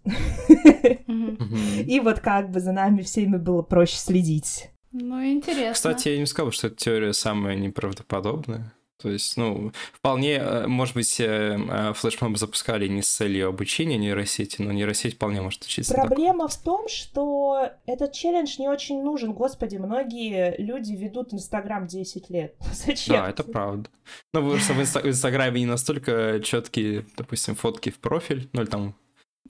[1.85, 4.71] И вот как бы за нами всеми было проще следить.
[4.91, 5.73] Ну, интересно.
[5.73, 8.73] Кстати, я не сказал, что эта теория самая неправдоподобная.
[8.97, 13.97] То есть, ну, вполне, э, может быть, э, э, флешмоб запускали не с целью обучения
[13.97, 15.93] нейросети, но нейросеть вполне может учиться.
[15.93, 16.07] так.
[16.07, 19.33] Проблема в том, что этот челлендж не очень нужен.
[19.33, 22.55] Господи, многие люди ведут Инстаграм 10 лет.
[22.73, 23.15] Зачем?
[23.17, 23.89] Да, это правда.
[24.33, 28.61] Ну, потому что в, инста- в Инстаграме не настолько четкие, допустим, фотки в профиль, ну,
[28.61, 28.95] или там,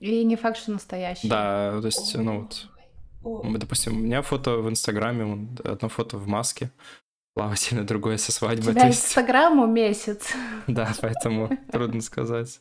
[0.00, 1.28] И не факт, что настоящий.
[1.28, 2.48] да, то есть, ну,
[3.22, 6.70] вот, допустим, у меня фото в Инстаграме, одно фото в маске,
[7.36, 10.32] плавательное, другое со У свадьбы, тебя то есть, Инстаграму месяц.
[10.66, 12.60] да, поэтому трудно сказать.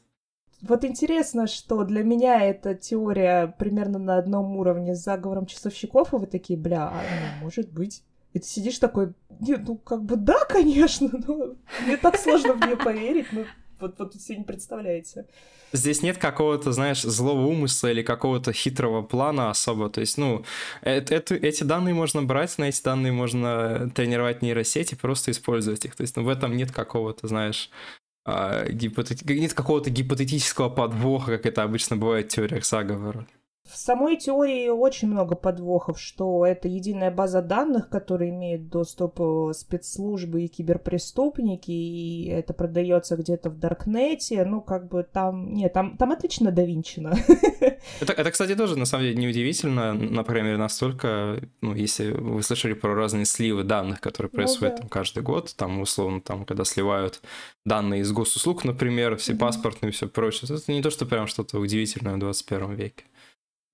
[0.62, 6.18] Вот интересно, что для меня эта теория примерно на одном уровне с заговором часовщиков, и
[6.18, 8.04] вы такие, бля, а, ну, может быть.
[8.34, 11.56] И ты сидишь такой, «Не, ну, как бы да, конечно, но
[11.86, 13.46] мне так сложно в нее поверить, ну,
[13.80, 15.26] вот, вот себе не представляете.
[15.76, 19.90] Здесь нет какого-то, знаешь, злого умысла или какого-то хитрого плана особо.
[19.90, 20.44] То есть, ну,
[20.82, 25.96] это, эти данные можно брать, на эти данные можно тренировать нейросети, просто использовать их.
[25.96, 27.70] То есть, ну, в этом нет какого-то, знаешь,
[28.26, 33.28] а, гипотет- нет какого-то гипотетического подвоха, как это обычно бывает в теориях заговора.
[33.66, 39.54] В самой теории очень много подвохов, что это единая база данных, которой имеют доступ э,
[39.54, 44.46] спецслужбы и киберпреступники, и это продается где-то в Даркнете.
[44.46, 45.52] Ну, как бы там...
[45.52, 47.16] Нет, там, там отлично довинчено.
[48.02, 52.94] Это, это, кстати, тоже, на самом деле, неудивительно, например, настолько, ну, если вы слышали про
[52.94, 54.82] разные сливы данных, которые Ну происходят да.
[54.82, 57.22] там каждый год, там, условно, там, когда сливают
[57.66, 59.40] данные из госуслуг, например, все Мгм.
[59.40, 63.04] паспортные и все прочее, это не то, что прям что-то удивительное в 21 веке.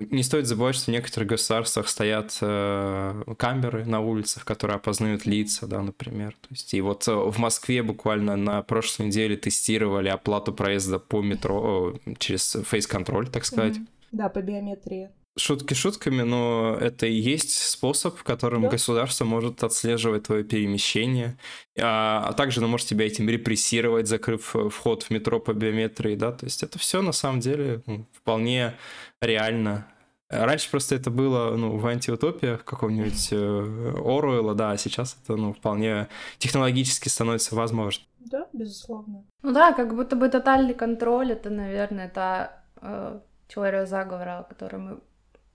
[0.10, 5.68] Не стоит забывать, что в некоторых государствах стоят э, камеры на улицах, которые опознают лица,
[5.68, 6.32] да, например.
[6.41, 11.22] То есть, и вот э, в Москве буквально на прошлой неделе тестировали оплату проезда по
[11.22, 13.78] метро через фейс-контроль, так сказать.
[13.78, 13.88] Мгм.
[14.12, 15.10] Да, по биометрии.
[15.38, 18.68] Шутки шутками, но это и есть способ, которым Да.
[18.68, 21.38] государство может отслеживать твое перемещение,
[21.80, 26.16] а, а также оно может тебя этим репрессировать, закрыв э, вход в метро по биометрии,
[26.16, 27.82] да, то есть это все на самом деле
[28.14, 28.74] вполне
[29.22, 29.88] реально.
[30.32, 35.51] Раньше просто это было ну, в антиутопиях какого-нибудь э, Оруэлла, да, а сейчас это ну,
[35.53, 36.07] вполне
[36.38, 38.05] технологически становится возможно.
[38.19, 39.25] Да, безусловно.
[39.43, 44.77] Ну да, как будто бы тотальный контроль, это, наверное, та э, теория заговора, о которой
[44.77, 44.99] мы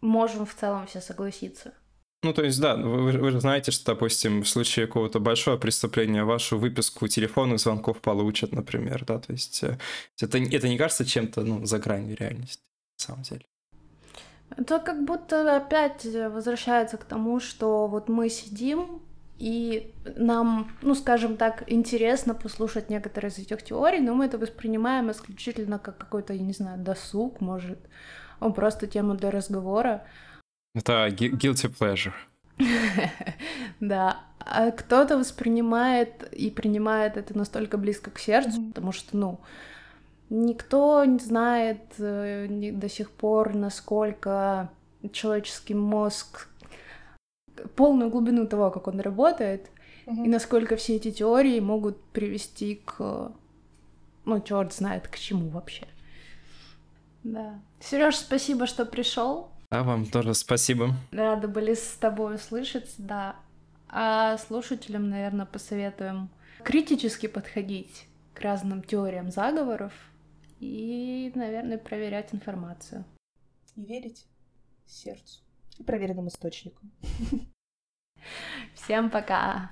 [0.02, 1.72] можем в целом все согласиться.
[2.22, 5.56] Ну, то есть, да, вы, вы- вы же знаете, что, допустим, в случае какого-то большого
[5.56, 9.78] преступления вашу выписку телефонных звонков получат, например, да, то есть э,
[10.20, 12.62] это, это не кажется чем-то, ну, за гранью реальности,
[12.98, 13.46] на самом деле.
[14.50, 19.00] Это как будто опять возвращается к тому, что вот мы сидим,
[19.38, 25.10] и нам, ну, скажем так, интересно послушать некоторые из этих теорий, но мы это воспринимаем
[25.10, 27.78] исключительно как какой-то, я не знаю, досуг, может,
[28.40, 30.04] ну, просто тему для разговора.
[30.74, 32.14] Это guilty pleasure.
[33.80, 39.40] Да, а кто-то воспринимает и принимает это настолько близко к сердцу, потому что, ну,
[40.30, 44.70] никто не знает э, до сих пор, насколько
[45.12, 46.48] человеческий мозг
[47.74, 49.70] полную глубину того, как он работает,
[50.06, 53.32] и насколько все эти теории могут привести к,
[54.24, 55.86] ну, черт знает к чему вообще.
[57.24, 57.60] Да.
[57.80, 59.48] Сереж, спасибо, что пришел.
[59.70, 60.94] А вам тоже спасибо.
[61.10, 63.36] Рады были с тобой услышать, да.
[63.88, 66.28] А слушателям, наверное, посоветуем
[66.62, 69.92] критически подходить к разным теориям заговоров
[70.60, 73.04] и, наверное, проверять информацию.
[73.74, 74.26] И верить
[74.86, 75.40] сердцу.
[75.78, 76.90] И проверенным источникам.
[78.74, 79.70] Всем пока!